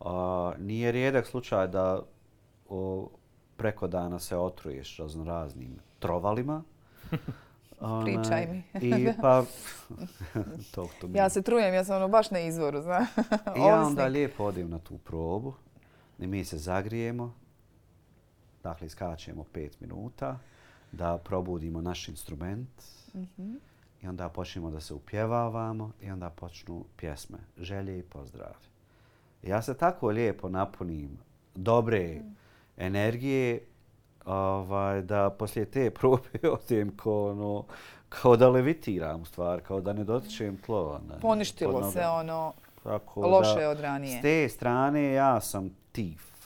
[0.00, 2.02] A, nije rijedak slučaj da
[2.68, 3.08] o,
[3.56, 6.62] preko dana se otruješ razno raznim trovalima.
[7.80, 8.62] Onaj, Pričaj mi.
[8.82, 9.44] I pa...
[10.74, 13.06] to, to mi- Ja se trujem, ja sam ono baš na izvoru, zna.
[13.56, 15.54] I ja onda lijepo odem na tu probu
[16.18, 17.34] i mi se zagrijemo.
[18.68, 20.38] Dakle, iskačemo pet minuta
[20.92, 22.68] da probudimo naš instrument.
[23.14, 23.54] Mhm.
[24.02, 28.54] I onda počnemo da se upjevavamo i onda počnu pjesme, želje i pozdrave.
[29.42, 31.18] Ja se tako lijepo napunim
[31.54, 32.20] dobre
[32.76, 33.60] energije
[34.24, 37.64] ovaj, da poslije te probe odem kao, ono,
[38.08, 41.00] kao da levitiram u stvari, kao da ne dotičem tlo.
[41.08, 42.52] Ne, Poništilo se ono
[42.82, 44.18] Tako loše da, od ranije.
[44.18, 46.37] S te strane ja sam tif.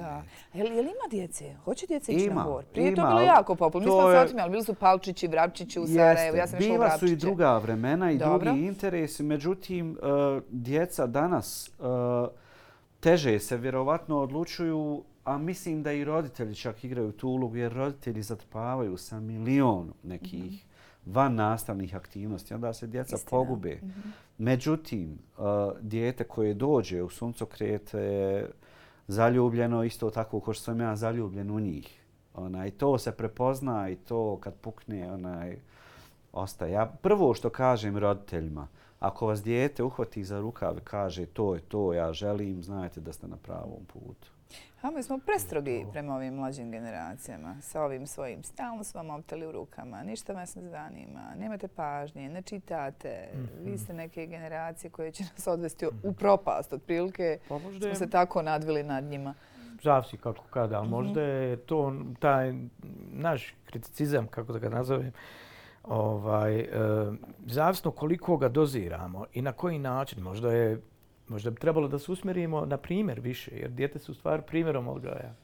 [0.00, 0.22] Da.
[0.54, 1.54] Je li, je li ima djece?
[1.64, 2.64] Hoće djece ići na Ima, hor?
[2.64, 3.92] Prije je to ima, bilo jako popularno.
[3.92, 4.50] Mi smo se je- otimali.
[4.50, 6.36] Bili su Palčići, Vrapčići u Sarajevu.
[6.36, 8.38] Ja sam u Bila su i druga vremena i Dobro.
[8.44, 11.84] drugi interesi, međutim, uh, djeca danas uh,
[13.00, 18.22] teže se vjerovatno odlučuju, a mislim da i roditelji čak igraju tu ulogu, jer roditelji
[18.22, 20.64] zatrpavaju sa milion nekih
[21.06, 23.30] van nastavnih aktivnosti, onda se djeca Istina.
[23.30, 23.80] pogube.
[24.38, 25.44] Međutim, uh,
[25.80, 28.50] dijete koje dođe u suncokret je
[29.10, 32.00] zaljubljeno isto tako kao što sam ja zaljubljen u njih.
[32.34, 35.58] Onaj, to se prepozna i to kad pukne onaj,
[36.32, 36.72] ostaje.
[36.72, 38.68] Ja prvo što kažem roditeljima,
[39.00, 43.12] ako vas dijete uhvati za rukav i kaže to je to, ja želim, znajte da
[43.12, 44.28] ste na pravom putu.
[44.82, 48.42] A mi smo prestrogi prema ovim mlađim generacijama sa ovim svojim.
[48.44, 53.28] Stalno su vam optali u rukama, ništa vas ne zanima, nemate pažnje, ne čitate.
[53.60, 56.72] Vi ste neke generacije koje će nas odvesti u propast.
[56.72, 59.34] Otprilike Pa možda smo se tako nadvili nad njima.
[59.82, 60.90] zavisi kako kada, ali Mhm.
[60.92, 62.54] možda je to taj
[63.10, 65.12] naš kriticizam, kako da ga nazovem,
[65.84, 66.66] ovaj, e,
[67.40, 70.80] zavisno koliko ga doziramo i na koji način, možda je
[71.30, 74.88] možda bi trebalo da se usmjerimo na primjer više, jer djete su u stvari primjerom
[74.88, 75.34] odgaja.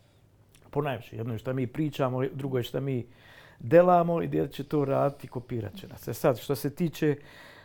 [0.70, 3.07] Ponajviše, jedno je što mi pričamo, drugo je što mi
[3.59, 6.09] delamo i djete će to raditi i kopirat će nas.
[6.09, 7.16] E sad, što se tiče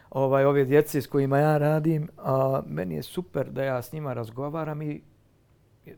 [0.10, 4.14] ovaj, ove djece s kojima ja radim, a, meni je super da ja s njima
[4.14, 5.02] razgovaram i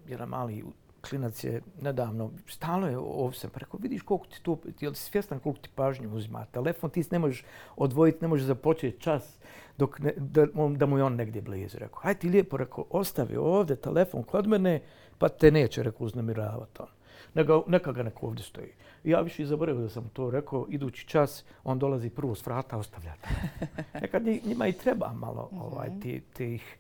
[0.08, 0.64] jedan mali
[1.10, 5.40] klinac je nedavno, stalno je ovsen, pa rekao, vidiš koliko ti to, je li svjestan
[5.40, 7.44] koliko ti pažnju uzima telefon, ti ne možeš
[7.76, 9.38] odvojiti, ne možeš započeti čas
[9.78, 11.78] dok ne, da, on, da mu je on negdje blizu.
[11.80, 14.82] Rekao, hajde ti lijepo, rekao, ostavi ovdje telefon kod mene,
[15.18, 16.88] pa te neće, rekao, uznemiravati on.
[17.34, 18.72] Neka, neka ga neko ovdje stoji.
[19.04, 22.46] I ja više i zaboravio da sam to rekao, idući čas, on dolazi prvo s
[22.46, 23.70] vrata, ostavlja telefon.
[24.02, 26.78] Nekad nji- njima i treba malo ovaj, ti, tih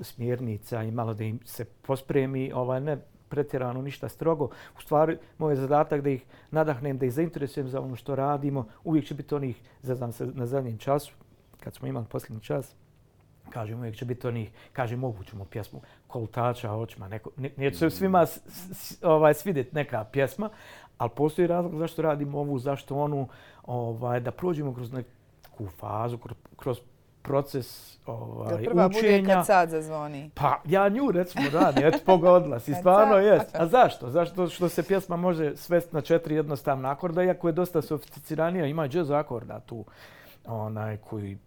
[0.00, 2.98] smjernica i malo da im se pospremi, ovaj, ne
[3.34, 4.48] pretjerano ništa strogo.
[4.78, 8.66] U stvari, moj je zadatak da ih nadahnem, da ih zainteresujem za ono što radimo.
[8.84, 11.12] Uvijek će biti onih, zaznam se na zadnjem času,
[11.60, 12.74] kad smo imali posljednji čas,
[13.50, 17.90] kažem, uvijek će biti onih, kažem, mogu ćemo pjesmu koltača očima, neko, ne, neće se
[17.90, 18.40] svima s,
[18.72, 20.50] s, ovaj, svidjeti neka pjesma,
[20.98, 23.28] ali postoji razlog zašto radimo ovu, zašto onu,
[23.64, 26.80] ovaj, da prođemo kroz neku fazu, kroz, kroz
[27.24, 29.34] proces ovaj, Da prva bude učenja.
[29.34, 30.30] kad sad zazvoni.
[30.34, 33.54] Pa ja nju recimo radim, eto pogodila si, stvarno jest.
[33.54, 34.10] A zašto?
[34.10, 38.88] Zašto što se pjesma može svesti na četiri jednostavna akorda, iako je dosta sofisticiranija, ima
[38.92, 39.84] jazz akorda tu,
[40.46, 41.38] onaj koji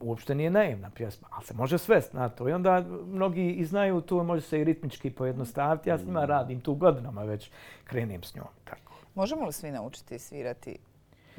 [0.00, 2.48] uopšte nije naivna pjesma, ali se može svest na to.
[2.48, 5.88] I onda mnogi i znaju to, može se i ritmički pojednostaviti.
[5.90, 7.50] Ja s njima radim tu godinama već,
[7.84, 8.46] krenem s njom.
[8.64, 8.92] Tako.
[9.14, 10.78] Možemo li svi naučiti svirati,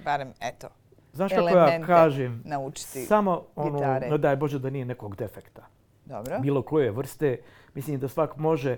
[0.06, 0.68] barem, eto,
[1.14, 2.42] Znaš kako ja kažem?
[2.46, 4.10] naučiti Samo ono, gitare?
[4.10, 5.66] no daj Bože da nije nekog defekta.
[6.06, 6.40] Dobro.
[6.40, 7.38] bilo koje vrste.
[7.74, 8.78] Mislim da svak može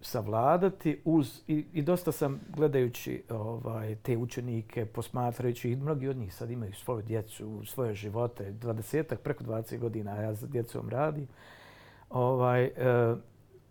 [0.00, 6.34] savladati uz i, i dosta sam gledajući ovaj te učenike posmatrajući i mnogi od njih
[6.34, 11.28] sad imaju svoju djecu, svoje živote, 20 preko 20 godina ja sa djecom radim.
[12.10, 12.72] Ovaj e,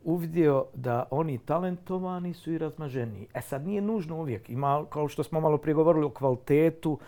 [0.03, 3.27] uvidio da oni talentovani su i razmaženiji.
[3.33, 4.49] E sad nije nužno uvijek.
[4.49, 6.99] Ima, kao što smo malo prije govorili o kvalitetu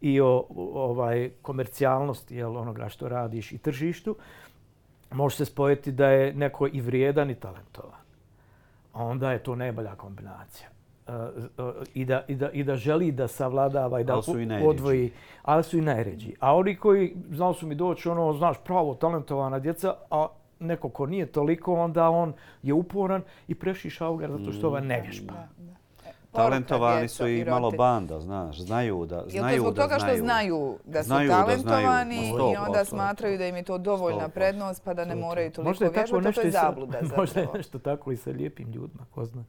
[0.00, 4.16] i o, ovaj komercijalnosti jel, onoga što radiš i tržištu,
[5.10, 8.04] može se spojiti da je neko i vrijedan i talentovan.
[8.92, 10.68] Onda je to najbolja kombinacija.
[11.08, 14.40] E, e, I da, i, da, I da želi da savladava i da Ali su
[14.40, 16.34] i odvoji, ali su i najređi.
[16.40, 20.26] A oni koji, znali su mi doći, ono, znaš, pravo talentovana djeca, a
[20.60, 22.32] neko ko nije toliko, onda on
[22.62, 24.86] je uporan i prešišao ga zato što ova Mm.
[24.86, 25.32] ne vježba.
[25.32, 25.83] Da, da.
[26.34, 28.58] Talentovani su i malo banda, znaš.
[28.58, 30.78] Znaju da Je znaju to zbog da toga što znaju.
[30.84, 32.66] da su Znaju da znaju, talentovani na i 100%.
[32.66, 34.30] onda smatraju da im je to dovoljna 100%.
[34.30, 37.56] prednost pa da ne moraju toliko je vježbati, to je zabluda Možda je zapravo.
[37.56, 39.44] nešto tako i sa lijepim ljudima, ko zna.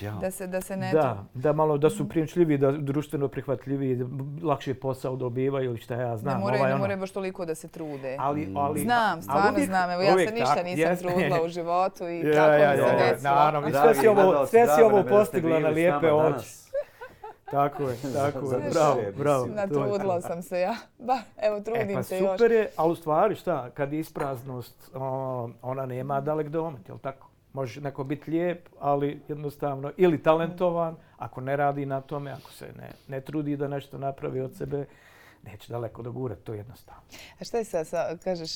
[0.00, 0.12] Ja.
[0.12, 4.04] Da se, da se ne Da, da malo da su prijemčljivi, da društveno prihvatljivi, da
[4.42, 6.34] lakše posao dobivaju ili šta ja znam.
[6.34, 6.82] ne moraju, ovaj, ne ono.
[6.82, 8.16] moraju baš toliko da se trude.
[8.18, 9.90] Ali, ali, Znam, ali stvarno uvijek- znam.
[9.90, 11.02] Evo, ja se ništa tako, nisam jest.
[11.02, 13.34] trudila u životu i Ja, tako ja, mi se ja, ja, desilo.
[13.34, 13.68] naravno.
[13.68, 16.46] I sve si ovo, sve si ovo postigla na lijepe oči.
[17.50, 18.70] Tako je, tako je.
[18.72, 19.46] Bravo, bravo.
[19.46, 20.20] Natrudila to.
[20.20, 20.74] sam se ja.
[20.98, 22.30] Ba, evo, trudim E, pa se još.
[22.30, 24.90] super je, ali u stvari šta, kad je ispraznost,
[25.62, 27.28] ona nema dalek domet, jel tako?
[27.56, 32.66] Može neko biti lijep, ali jednostavno, ili talentovan, ako ne radi na tome, ako se
[32.78, 34.84] ne, ne trudi da nešto napravi od sebe,
[35.42, 37.00] neće daleko dogurati, to je jednostavno.
[37.40, 38.50] A šta je sad, sa, kažeš,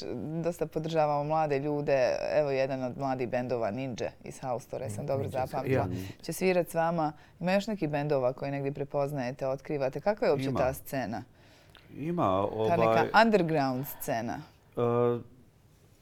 [0.44, 2.16] dosta podržavamo mlade ljude.
[2.34, 5.84] Evo, jedan od mladih bendova, Ninja iz Haustore, sam dobro Ninja, zapamtila.
[5.84, 6.22] ja.
[6.22, 7.12] Će svirat s vama.
[7.40, 10.00] Ima još neki bendova koji negdje prepoznajete, otkrivate.
[10.00, 10.58] Kakva je uopće Ima.
[10.58, 11.22] ta scena?
[11.96, 12.76] Ima Ta ovaj...
[12.78, 14.38] neka underground scena.
[14.76, 15.20] Uh,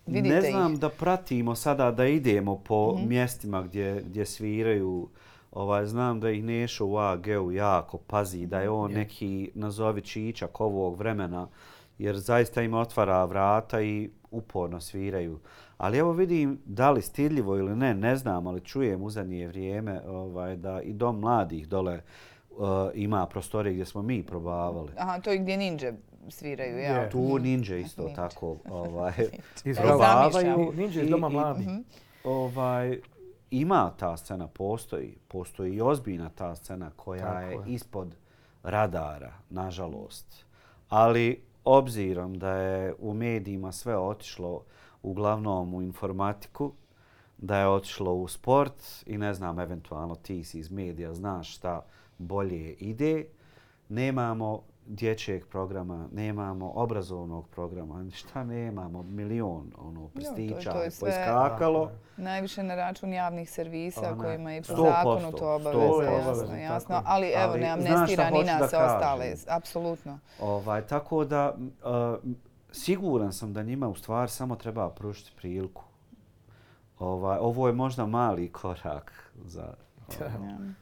[0.08, 0.52] Vidite ne ih.
[0.52, 3.08] znam da pratimo sada da idemo po Mhm.
[3.08, 5.08] mjestima gdje, gdje sviraju.
[5.52, 8.96] Ovaj, znam da ih Nešo u AG-u jako pazi, da je on Je.
[8.96, 11.48] neki nazovi čičak ovog vremena,
[11.98, 15.38] jer zaista im otvara vrata i uporno sviraju.
[15.78, 20.00] Ali evo vidim da li stiljivo ili ne, ne znam, ali čujem u zadnje vrijeme
[20.02, 22.00] ovaj, da i dom mladih dole
[22.50, 22.58] uh,
[22.94, 24.88] ima prostorije gdje smo mi probavali.
[24.98, 25.92] Aha, to je gdje Ninja
[26.30, 26.92] sviraju, ja.
[26.94, 27.10] Je.
[27.10, 28.14] Tu ninja isto Ninja.
[28.16, 29.12] tako ovaj,
[29.64, 30.76] Iz Da, probavaju zamišljam.
[30.76, 31.68] Ninja iz Doma I- i- mladih.
[31.68, 31.80] Mhm.
[32.24, 33.00] ovaj,
[33.50, 35.16] ima ta scena, postoji.
[35.28, 37.58] Postoji i ozbiljna ta scena koja Tako je je.
[37.66, 38.14] ispod
[38.62, 40.44] radara, nažalost.
[40.88, 44.62] Ali obzirom da je u medijima sve otišlo
[45.02, 46.72] uglavnom u informatiku,
[47.38, 48.74] da je otišlo u sport
[49.06, 51.80] i ne znam, eventualno ti si iz medija, znaš šta
[52.18, 53.24] bolje ide,
[53.88, 61.06] nemamo dječjeg programa, nemamo obrazovnog programa, šta nemamo, milion ono, prstića to je je sve-
[61.06, 61.90] poiskakalo.
[62.16, 66.56] Najviše na račun javnih servisa Ona, kojima je po 100%, zakonu to 100%, obaveza, jasno,
[66.56, 66.88] jasno.
[66.88, 67.06] tako.
[67.06, 70.18] Ali evo, Ali ne amnestira ni nas ostale, apsolutno.
[70.40, 72.30] Ovaj, tako da uh,
[72.72, 75.84] siguran sam da njima u stvari samo treba pružiti priliku.
[76.98, 79.74] Ovaj, ovo je možda mali korak za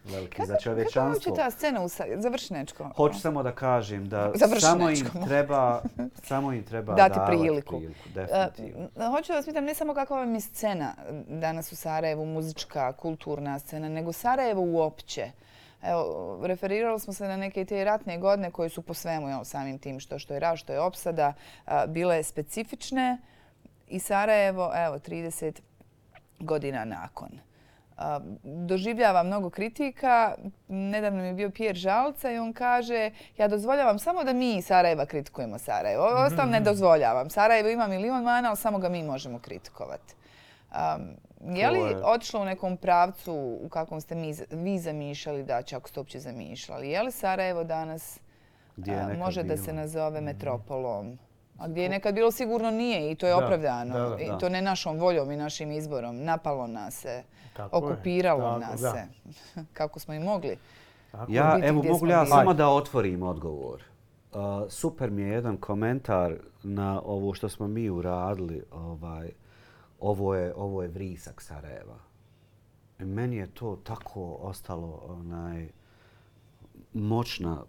[0.05, 1.35] veliki Kako, za kako je uopće čovječanstvo.
[1.35, 2.91] ta scena u Sa- Završi Nečko.
[2.97, 5.83] Hoću samo da kažem da samo im treba
[6.23, 7.77] samo im treba Dati priliku.
[7.77, 8.89] priliku definitivno.
[9.11, 10.95] hoću da vas pitam ne samo kakva vam je scena
[11.29, 15.31] danas u Sarajevu, muzička, kulturna scena, nego Sarajevo uopće.
[15.83, 16.07] Evo,
[16.43, 20.01] referirali smo se na neke te ratne godine koje su po svemu, jel, samim tim
[20.01, 21.33] što, što je rat, što je opsada,
[21.65, 23.19] a, bile specifične
[23.89, 25.61] i Sarajevo, evo, 30
[26.41, 27.29] godina nakon.
[28.45, 30.35] Doživljava mnogo kritika.
[30.69, 35.07] Nedavno mi je bio Pierre Žalca i on kaže ja dozvoljavam samo da mi Sarajeva
[35.07, 36.05] kritikujemo Sarajevo.
[36.05, 37.31] Ovo ostalo ne dozvoljavam.
[37.31, 40.15] Sarajevo ima milion mana, ali samo ga mi možemo kritikovati.
[40.71, 41.17] Um,
[41.49, 43.33] je li je- otišlo u nekom pravcu
[43.63, 46.91] u kakvom ste mi, vi zamišljali da će, ako ste uopće zamišljali?
[46.91, 48.21] Je li Sarajevo danas
[48.77, 49.65] je a, može da bilo.
[49.65, 51.19] se nazove metropolom?
[51.59, 53.95] A gdje je nekad bilo sigurno nije i to je Da, opravdano.
[53.95, 54.17] da, da.
[54.17, 56.25] I to ne našom voljom i našim izborom.
[56.25, 57.23] Napalo nas se,
[57.57, 57.85] Tako je.
[57.85, 59.07] okupiralo Tako, nas se.
[59.73, 60.57] Kako smo i mogli.
[61.13, 63.83] Tako Ja, biti evo, mogu ja samo da otvorim odgovor?
[64.33, 68.63] Uh, super mi je jedan komentar na ovo što smo mi uradili.
[68.73, 69.31] Ovaj,
[70.01, 71.99] ovo, je, ovo je vrisak Sarajeva.
[73.01, 75.69] I meni je to tako ostalo onaj
[76.93, 77.63] moćna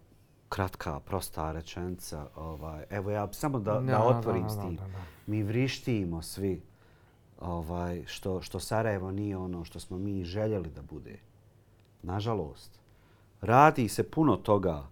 [0.48, 2.26] kratka, prosta rečenica.
[2.36, 4.76] Ovaj, evo ja samo da, Da, da da, otvorim da, s da, tim.
[4.76, 4.98] da, da.
[5.26, 6.62] Mi vrištimo svi
[7.40, 11.18] ovaj, što, što Sarajevo nije ono što smo mi željeli da bude.
[12.02, 12.78] Nažalost.
[13.40, 14.86] Radi se puno toga.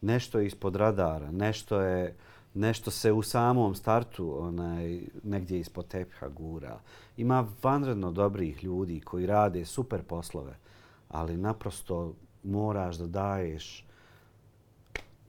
[0.00, 2.16] Nešto je ispod radara, nešto je
[2.54, 6.80] nešto se u samom startu onaj, negdje ispod tepiha gura.
[7.16, 10.56] Ima vanredno dobrih ljudi koji rade super poslove,
[11.08, 13.86] ali naprosto moraš da daješ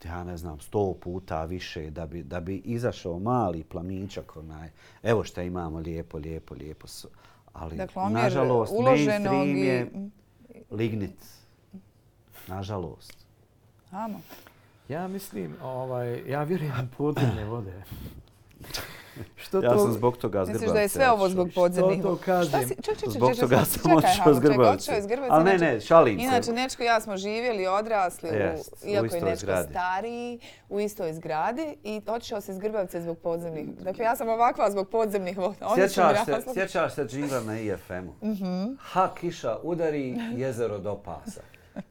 [0.04, 4.70] ja ne znam, sto puta više da bi, da bi izašao mali plamičak onaj.
[5.04, 6.88] Evo što imamo lijepo, lijepo, lijepo.
[6.88, 7.06] s-
[7.54, 9.62] Ali, Dakle, nažalost, mainstream i...
[9.62, 9.92] je
[10.72, 11.26] lignit.
[12.48, 13.26] Nažalost.
[13.92, 14.22] Amo.
[14.90, 17.84] Ja mislim, ovaj, ja vjerujem u podzemne vode.
[19.36, 22.10] Što Ja to, sam zbog toga s Misliš da je sve ovo zbog podzemnih Što
[22.10, 22.50] to kažem?
[22.50, 24.72] Šta si, ček, ček, ček, Zbog toga sam čekaj, otišao Halo, s čekaj, Grbavce.
[24.74, 25.32] otišao iz Grbavce.
[25.32, 26.26] Ali ne, inače- ne, šalim se.
[26.26, 29.70] Inače, Nečko i ja smo živjeli, odrasli, Jest, u, u iako je Nečko zgradi.
[29.70, 30.40] stariji,
[30.70, 33.66] u istoj zgradi i otišao se iz Grbavce zbog podzemnih.
[33.70, 35.70] Dakle, ja sam ovakva zbog podzemnih voda.
[35.76, 38.14] Sjećaš se, sjećaš se džingla na IFM-u?
[38.80, 41.42] Ha, kiša udari, jezero do pasa.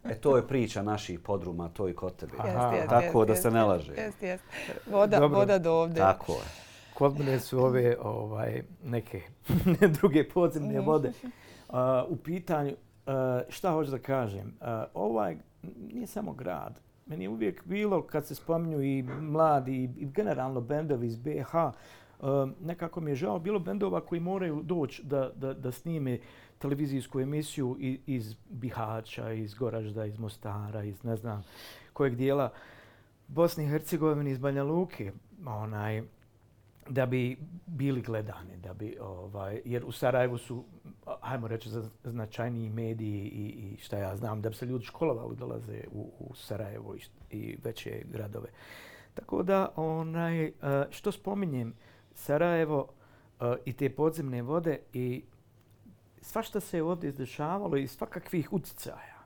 [0.04, 2.32] E to je priča naših podruma, to i kod tebe.
[2.38, 2.48] Aha.
[2.48, 3.92] Jest, jest, Tako jest, da se ne laže.
[3.94, 4.44] Jest, jest.
[4.86, 5.38] Voda, Dobro.
[5.38, 5.96] voda do ovde.
[5.96, 6.69] Tako je.
[7.01, 9.20] Kod mene su ove ovaj, neke
[10.01, 11.12] druge podzemne vode.
[11.68, 12.74] A, u pitanju,
[13.07, 15.36] a, šta hoću da kažem, a, ovaj
[15.92, 16.80] nije samo grad.
[17.07, 21.72] Meni je uvijek bilo, kad se spominju i mladi i, generalno bendovi iz BH, a,
[22.61, 26.18] nekako mi je žao bilo bendova koji moraju doći da, da, da snime
[26.59, 27.76] televizijsku emisiju
[28.07, 31.44] iz Bihaća, iz Goražda, iz Mostara, iz ne znam
[31.92, 32.51] kojeg dijela
[33.28, 35.12] Bosne i Hercegovine, iz Banja Luke.
[35.46, 36.03] Onaj,
[36.91, 40.64] da bi bili gledani, da bi ovaj jer u Sarajevu su
[41.20, 41.70] hajmo reći
[42.05, 46.34] značajniji mediji i, i šta ja znam da bi se ljudi školovali dolaze u, u
[46.34, 48.49] Sarajevo i, i veće gradove.
[49.14, 50.53] Tako da onaj e,
[50.91, 51.74] što spominjem
[52.14, 52.88] Sarajevo
[53.41, 55.24] e, i te podzemne vode i
[56.20, 59.20] svašta se je ovdje izdešavalo i svakakvih utjecaja.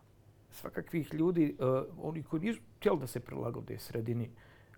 [0.50, 1.64] Svakakvih ljudi, e,
[2.02, 4.30] oni koji nisu htjeli da se prilagode sredini,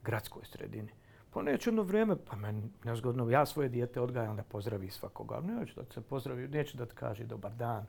[0.03, 0.93] gradskoj sredini.
[1.37, 5.41] Pa neću jedno vrijeme, pa meni nezgodno, ja svoje dijete odgajam da pozdravi svakoga.
[5.41, 7.87] Neću da se pozdravi, neću da ti kaže dobar dan.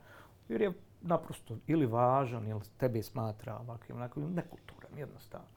[0.49, 5.47] Jer je naprosto ili važan, ili tebe smatra ovakvim, onako, nekulturan, jednostavno.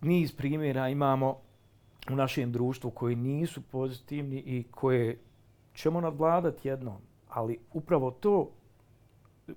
[0.00, 1.38] Niz primjera imamo
[2.10, 5.18] u našem društvu koji nisu pozitivni i koje
[5.74, 6.96] ćemo nadvladati jednom.
[7.28, 8.50] Ali upravo to,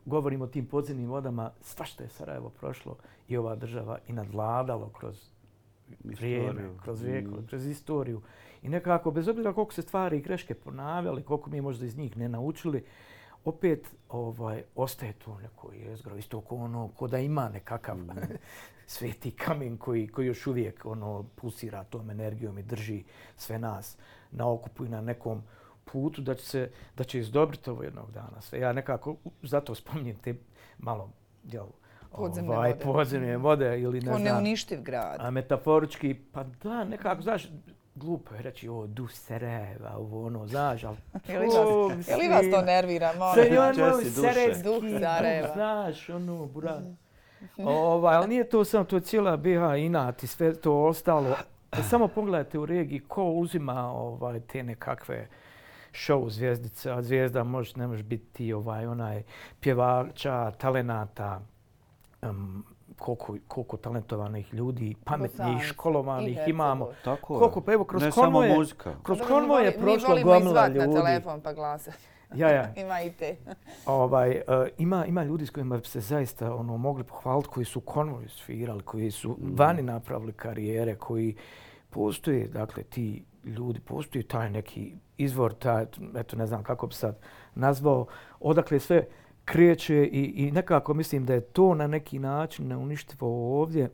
[0.05, 2.97] govorimo o tim podzemnim vodama, svašta je Sarajevo prošlo
[3.27, 5.34] i ova država i nadvladalo kroz
[6.03, 7.47] vrijeme, kroz vijekove, Mm.
[7.47, 8.21] kroz istoriju.
[8.61, 12.17] I nekako, bez obzira koliko se stvari i greške ponavljali, koliko mi možda iz njih
[12.17, 12.83] ne naučili,
[13.45, 17.97] opet ovaj ostaje to neko jezgro, isto ko ono, ko da ima nekakav
[18.87, 23.03] sveti kamen koji, koji još uvijek ono pulsira tom energijom i drži
[23.37, 23.97] sve nas
[24.31, 25.43] na okupu i na nekom
[25.85, 28.41] putu da će se da će izdobriti ovo jednog dana.
[28.41, 30.35] Sve ja nekako zato spominjem te
[30.77, 31.09] malo
[31.43, 31.65] jel,
[32.17, 32.83] Podzemne ovaj, vode.
[32.83, 34.23] podzemne vode ili ne Ko znam.
[34.25, 35.15] neuništiv grad.
[35.19, 37.47] A metaforički, pa da, nekako, znaš,
[37.95, 40.97] glupo je reći, o, du Sarajeva, ovo ono, znaš, ali
[41.27, 43.11] Je li vas, je li vas to nervira?
[43.11, 43.77] Se Molim je vas.
[43.77, 44.27] on malo Česti duše.
[44.29, 45.47] sarajevski Duh Sarajeva.
[45.53, 46.83] znaš, ono, buraz.
[47.65, 49.47] ovaj, ali nije to samo, to je cijela BH
[49.79, 51.35] inat i sve to ostalo.
[51.89, 55.27] Samo pogledajte u regiji ko uzima ovaj, te nekakve
[55.93, 59.23] show zvijezdice, a zvijezda može, ne može biti ti ovaj, onaj
[59.59, 61.41] pjevača, talenata,
[62.29, 62.65] um,
[62.97, 66.89] koliko, koliko talentovanih ljudi, pametnih, školovanih i imamo.
[67.03, 67.39] Tako je.
[67.39, 68.93] Koliko, pa evo, kroz ne samo konvoje, muzika.
[69.03, 70.95] kroz Dobro, mi konvoje je prošlo Mi volimo gomila izvat na ljudi.
[70.95, 71.91] telefon pa glasa.
[72.35, 72.73] Ja, ja.
[72.81, 73.35] Ima i te.
[73.85, 77.79] Ovaj, uh, ima, ima ljudi s kojima bi se zaista ono, mogli pohvaliti, koji su
[77.79, 81.35] konvoju svirali, koji su vani napravili karijere, koji
[81.89, 87.19] postoje, dakle, ti ljudi, postoji taj neki izvor, taj, eto, ne znam kako bi sad
[87.55, 88.05] nazvao,
[88.39, 89.07] odakle sve
[89.45, 93.89] kreće i, i nekako mislim da je to na neki način neuništivo ovdje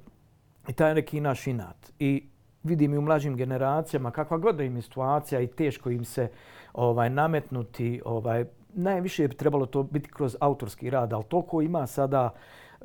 [0.68, 1.94] i taj neki naš inat.
[2.00, 2.24] I
[2.64, 6.30] vidim i u mlađim generacijama kakva god da im je situacija i teško im se
[6.74, 12.30] ovaj nametnuti, ovaj najviše bi trebalo to biti kroz autorski rad, ali toliko ima sada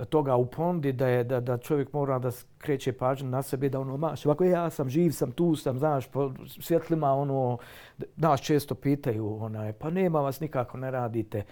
[0.05, 3.81] toga u pondi da je da, da čovjek mora da kreće pažnju na sebe da
[3.81, 7.59] ono maš ovako ja sam živ sam tu sam znaš po svjetlima ono
[8.17, 11.43] nas često pitaju onaj pa nema vas nikako ne radite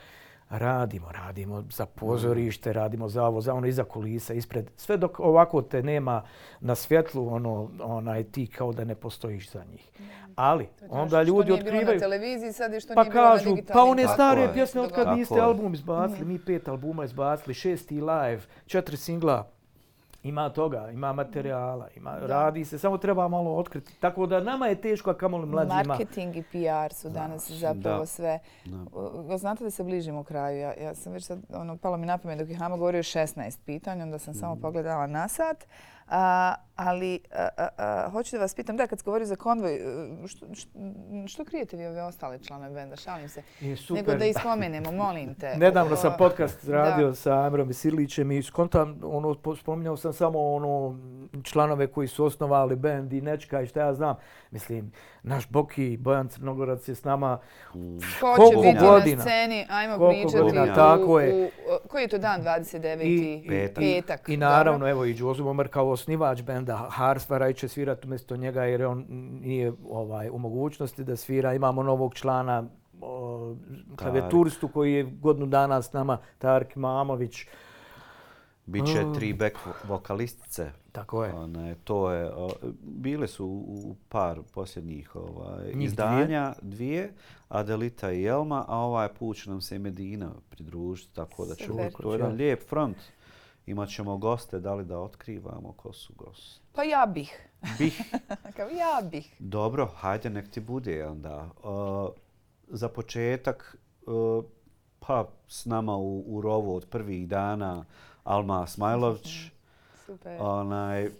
[0.51, 4.71] radimo, radimo za pozorište, radimo za ovo, za ono iza kulisa, ispred.
[4.77, 6.23] Sve dok ovako te nema
[6.61, 9.91] na svjetlu, ono, onaj, ti kao da ne postojiš za njih.
[10.37, 13.25] Ali, onda ljudi što nije bilo na otkrivaju, televiziji, sad je što pa nije bilo
[13.25, 14.53] na kažu, pa one stare je.
[14.53, 19.54] pjesme od kad niste album izbacili, mi pet albuma izbacili, šesti live, četiri singla.
[20.25, 23.95] Ima toga, ima materijala, ima, radi se, samo treba malo otkriti.
[23.95, 25.83] Tako da nama je teško, a kamoli mlađima.
[25.85, 28.07] Marketing i PR su danas zapravo Da.
[28.07, 28.39] sve.
[29.27, 29.39] Da.
[29.39, 30.59] Znate da se bližimo kraju.
[30.59, 33.59] Ja, ja sam već sad, ono, palo mi na pamet dok je Hama govorio 16
[33.59, 34.37] pitanja, onda sam Mm.
[34.37, 35.65] samo pogledala na sat.
[36.09, 39.75] A, ali a, a, a, hoću da vas pitam, da, kad se govori za konvoj,
[39.75, 39.81] e,
[40.27, 40.69] što, što,
[41.27, 42.97] što krijete vi ove ostale članove benda?
[42.97, 43.43] Šalim se.
[43.61, 43.97] Je super.
[43.99, 45.55] Nego da ih spomenemo, molim te.
[45.59, 47.15] Nedavno sam podcast radio Da.
[47.15, 50.99] sa Amirom Isilićem i skontam, ono, po- spominjao sam samo ono,
[51.43, 54.17] članove koji su osnovali bend i Nečka i šta ja znam.
[54.51, 57.39] Mislim, naš Boki, Bojan Crnogorac je s nama.
[57.73, 59.17] Ko će Koliko biti godina?
[59.17, 59.67] na sceni?
[59.71, 60.43] Ajmo Koliko pričati.
[60.43, 61.45] godina, u- tako je.
[61.45, 61.49] U,
[61.89, 63.03] koji je to dan, 29.
[63.03, 63.85] I, Petak.
[63.85, 68.37] i, Petak, I naravno, evo i Đozo Momer kao osnivač benda Harsvara će svirati umjesto
[68.37, 69.07] njega jer je on
[69.41, 71.55] nije ovaj, u mogućnosti da svira.
[71.55, 72.65] Imamo novog člana
[73.01, 73.55] o,
[73.97, 77.47] klavijeturistu koji je godinu dana s nama, Tark Mamović.
[78.67, 79.15] Biće Oh.
[79.15, 79.57] tri back
[79.89, 80.73] vokalistice.
[80.93, 81.33] Tako je.
[81.33, 82.51] One, to je, o,
[82.83, 87.13] bile su u par posljednjih ovaj, Njih izdanja, dvije.
[87.49, 91.81] Adelita i Jelma, a ovaj put će nam se Medina pridružiti, tako da će to
[91.81, 92.97] je jedan lijep front.
[93.67, 96.61] Imat ćemo goste, da li da otkrivamo ko su gosti.
[96.73, 97.49] Pa ja bih.
[97.79, 98.01] Bih.
[98.57, 99.37] Kao ja bih.
[99.39, 101.49] Dobro, hajde nek ti bude onda.
[101.59, 102.09] Uh,
[102.69, 104.45] za početak, uh,
[105.01, 107.85] pa s nama u, u rovu od prvih dana
[108.25, 109.51] Alma Smajlović.
[109.97, 110.37] Super.
[110.41, 111.13] Onaj, uh,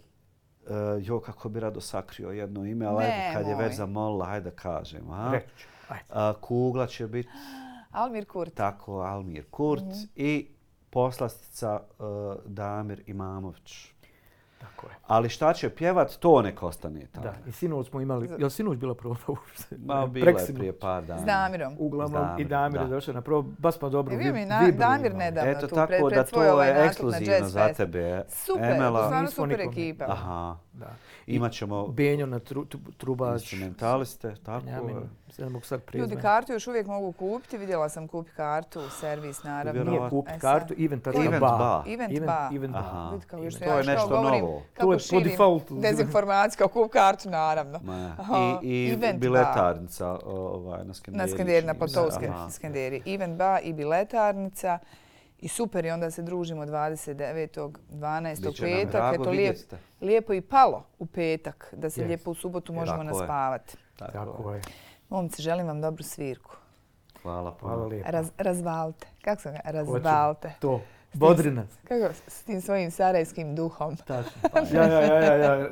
[0.99, 3.63] jo, kako bi rado sakrio jedno ime, ali ajde, kad je Nemoj.
[3.63, 5.11] već zamolila, ajde da kažem.
[5.11, 5.31] A?
[5.31, 5.67] Reći ću.
[5.89, 6.03] Ajde.
[6.09, 7.29] A, kugla će biti
[7.91, 8.53] Almir Kurt.
[8.53, 9.99] tako Almir Kurt Mhm.
[10.15, 10.47] i
[10.95, 12.05] poslastica uh,
[12.45, 13.91] Damir Imamović.
[14.57, 14.93] Tako je.
[15.07, 17.23] Ali šta će pjevat, to nek ostane tamo.
[17.23, 19.75] Da, i sinoć smo imali, je li sinoć bila proba uopšte?
[19.77, 21.21] Ma, bila je prije par dana.
[21.21, 21.75] S Damirom.
[21.79, 22.89] Uglavnom, S i Damir je da.
[22.89, 25.13] došao na probu, baš smo dobro E, bio mi na, Damir imali.
[25.15, 28.23] nedavno Eto tu, tako pred, da pred svoj to ovaj je ekskluzivno za tebe.
[28.29, 28.99] Super, Emela.
[28.99, 29.71] stvarno Nismo super nikome.
[29.81, 30.05] ekipa.
[30.05, 30.57] Aha.
[30.73, 30.89] Da.
[31.27, 33.41] Imat ćemo Benjo na tru, tru, trubač.
[33.41, 35.03] instrumentaliste, tako Benjamin, je.
[35.37, 36.21] Ne mogu sad Ljudi, priznati.
[36.21, 37.57] kartu još uvijek mogu kupiti.
[37.57, 39.71] Vidjela sam kupi kartu, servis naravno.
[39.73, 39.99] Vjerovatno.
[39.99, 40.41] Nije kupi E, sad.
[40.41, 41.49] kartu, event Event ba.
[41.49, 41.83] ba.
[41.87, 42.49] Event ba.
[42.53, 42.79] Event ba.
[42.79, 43.09] Aha.
[43.09, 44.61] Vidi kao još To ja je što nešto govorim, novo.
[44.73, 45.75] Kako To je po defaultu.
[45.75, 47.79] Dezinformaciju, kao kup kartu, naravno.
[47.79, 51.21] Ma, Aha, I, i event biletarnica ovaj, na Skanderi.
[51.21, 51.73] Na Skanderi, na.
[51.73, 52.49] Platovske Aha.
[52.49, 53.01] Skanderi.
[53.05, 54.79] Event ba i biletarnica.
[55.39, 57.69] I super, i onda se družimo 29.
[57.89, 58.47] 12.
[58.47, 58.91] Biće nam petak.
[58.91, 59.57] drago Eto, lijep,
[60.01, 62.07] lijepo i palo u petak, da se Jest.
[62.07, 63.13] lijepo u subotu možemo Tako je.
[63.13, 63.77] naspavati.
[63.95, 64.61] Tako je.
[65.09, 66.55] Momci, želim vam dobru svirku.
[67.21, 67.73] Hvala puno.
[67.73, 68.11] Hvala lijepo.
[68.11, 69.07] Raz, razvalte.
[69.21, 69.59] Kako sam ga?
[69.65, 69.93] Hoću.
[69.93, 70.53] Razvalte.
[70.59, 70.81] To.
[71.13, 71.67] Bodrinac.
[71.87, 73.97] Kako s tim svojim sarajskim duhom.
[73.97, 74.31] Tačno.
[74.73, 75.69] Ja, ja, ja, ja, ja.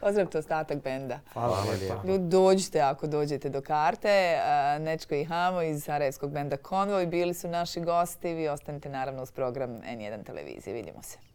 [0.00, 1.18] Pozdravite ostatak benda.
[1.32, 2.02] Hvala Hvala lijepa.
[2.04, 4.38] Ljudi, dođite ako dođete do karte.
[4.80, 8.34] Nečko i Hamo iz Sarajevskog benda Konvoj bili su naši gosti.
[8.34, 10.74] Vi ostanite naravno uz program N1 televizije.
[10.74, 11.29] Vidimo se.